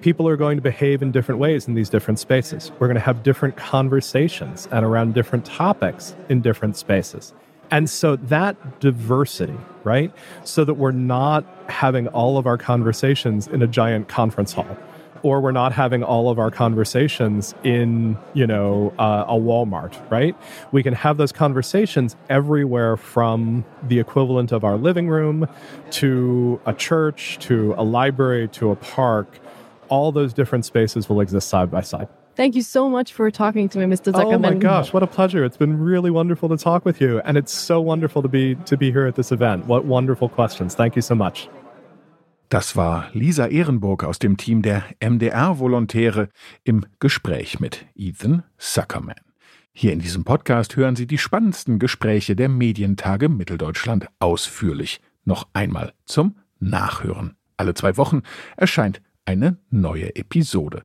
People 0.00 0.26
are 0.28 0.36
going 0.36 0.56
to 0.56 0.62
behave 0.62 1.02
in 1.02 1.12
different 1.12 1.40
ways 1.40 1.68
in 1.68 1.74
these 1.74 1.90
different 1.90 2.18
spaces. 2.18 2.72
We're 2.78 2.86
going 2.86 2.94
to 2.94 3.00
have 3.00 3.22
different 3.22 3.56
conversations 3.56 4.66
and 4.70 4.84
around 4.84 5.12
different 5.12 5.44
topics 5.44 6.14
in 6.30 6.40
different 6.40 6.76
spaces. 6.78 7.34
And 7.70 7.88
so 7.88 8.16
that 8.16 8.80
diversity, 8.80 9.58
right? 9.84 10.10
So 10.44 10.64
that 10.64 10.74
we're 10.74 10.90
not 10.90 11.44
having 11.68 12.08
all 12.08 12.38
of 12.38 12.46
our 12.46 12.56
conversations 12.56 13.46
in 13.46 13.62
a 13.62 13.66
giant 13.66 14.08
conference 14.08 14.52
hall 14.52 14.76
or 15.22 15.40
we're 15.40 15.52
not 15.52 15.72
having 15.72 16.02
all 16.02 16.30
of 16.30 16.38
our 16.38 16.50
conversations 16.50 17.54
in 17.64 18.16
you 18.34 18.46
know 18.46 18.92
uh, 18.98 19.24
a 19.28 19.34
walmart 19.34 19.94
right 20.10 20.36
we 20.72 20.82
can 20.82 20.94
have 20.94 21.16
those 21.16 21.32
conversations 21.32 22.16
everywhere 22.28 22.96
from 22.96 23.64
the 23.84 23.98
equivalent 23.98 24.52
of 24.52 24.64
our 24.64 24.76
living 24.76 25.08
room 25.08 25.48
to 25.90 26.60
a 26.66 26.72
church 26.72 27.38
to 27.38 27.74
a 27.76 27.84
library 27.84 28.48
to 28.48 28.70
a 28.70 28.76
park 28.76 29.38
all 29.88 30.12
those 30.12 30.32
different 30.32 30.64
spaces 30.64 31.08
will 31.08 31.20
exist 31.20 31.48
side 31.48 31.70
by 31.70 31.80
side 31.80 32.08
Thank 32.36 32.54
you 32.54 32.62
so 32.62 32.88
much 32.88 33.12
for 33.12 33.30
talking 33.30 33.68
to 33.68 33.78
me, 33.78 33.84
Mr. 33.84 34.12
Zuckerman. 34.12 34.34
Oh 34.34 34.38
my 34.38 34.54
gosh, 34.54 34.94
what 34.94 35.02
a 35.02 35.06
pleasure. 35.06 35.44
It's 35.44 35.58
been 35.58 35.78
really 35.78 36.10
wonderful 36.10 36.48
to 36.48 36.56
talk 36.56 36.86
with 36.86 36.98
you 36.98 37.20
and 37.26 37.36
it's 37.36 37.52
so 37.52 37.82
wonderful 37.82 38.22
to 38.22 38.28
be 38.28 38.54
to 38.54 38.78
be 38.78 38.90
here 38.90 39.06
at 39.06 39.16
this 39.16 39.30
event. 39.30 39.66
What 39.66 39.84
wonderful 39.84 40.30
questions. 40.30 40.74
Thank 40.74 40.96
you 40.96 41.02
so 41.02 41.14
much. 41.14 41.48
Das 42.50 42.74
war 42.74 43.10
Lisa 43.12 43.46
Ehrenburg 43.46 44.02
aus 44.02 44.18
dem 44.18 44.36
Team 44.36 44.62
der 44.62 44.82
MDR-Volontäre 44.98 46.30
im 46.64 46.84
Gespräch 46.98 47.60
mit 47.60 47.86
Ethan 47.94 48.42
Zuckerman. 48.58 49.14
Hier 49.72 49.92
in 49.92 50.00
diesem 50.00 50.24
Podcast 50.24 50.74
hören 50.74 50.96
Sie 50.96 51.06
die 51.06 51.16
spannendsten 51.16 51.78
Gespräche 51.78 52.34
der 52.34 52.48
Medientage 52.48 53.28
Mitteldeutschland 53.28 54.08
ausführlich 54.18 55.00
noch 55.24 55.46
einmal 55.52 55.92
zum 56.06 56.38
Nachhören. 56.58 57.36
Alle 57.56 57.74
zwei 57.74 57.96
Wochen 57.96 58.22
erscheint 58.56 59.00
eine 59.26 59.58
neue 59.70 60.16
Episode. 60.16 60.82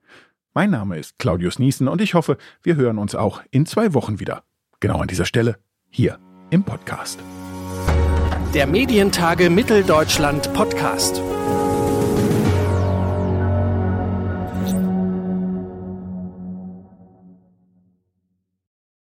Mein 0.54 0.70
Name 0.70 0.98
ist 0.98 1.18
Claudius 1.18 1.59
Niesen 1.59 1.88
und 1.88 2.00
ich 2.00 2.14
hoffe, 2.14 2.38
wir 2.62 2.76
hören 2.76 2.96
uns 2.96 3.14
auch 3.14 3.42
in 3.50 3.66
zwei 3.66 3.92
Wochen 3.92 4.18
wieder. 4.18 4.44
Genau 4.80 5.00
an 5.00 5.09
dieser 5.09 5.26
Stelle, 5.26 5.59
hier 5.90 6.18
im 6.48 6.62
Podcast. 6.62 7.20
Der 8.54 8.68
Medientage 8.68 9.50
Mitteldeutschland 9.50 10.54
Podcast. 10.54 11.20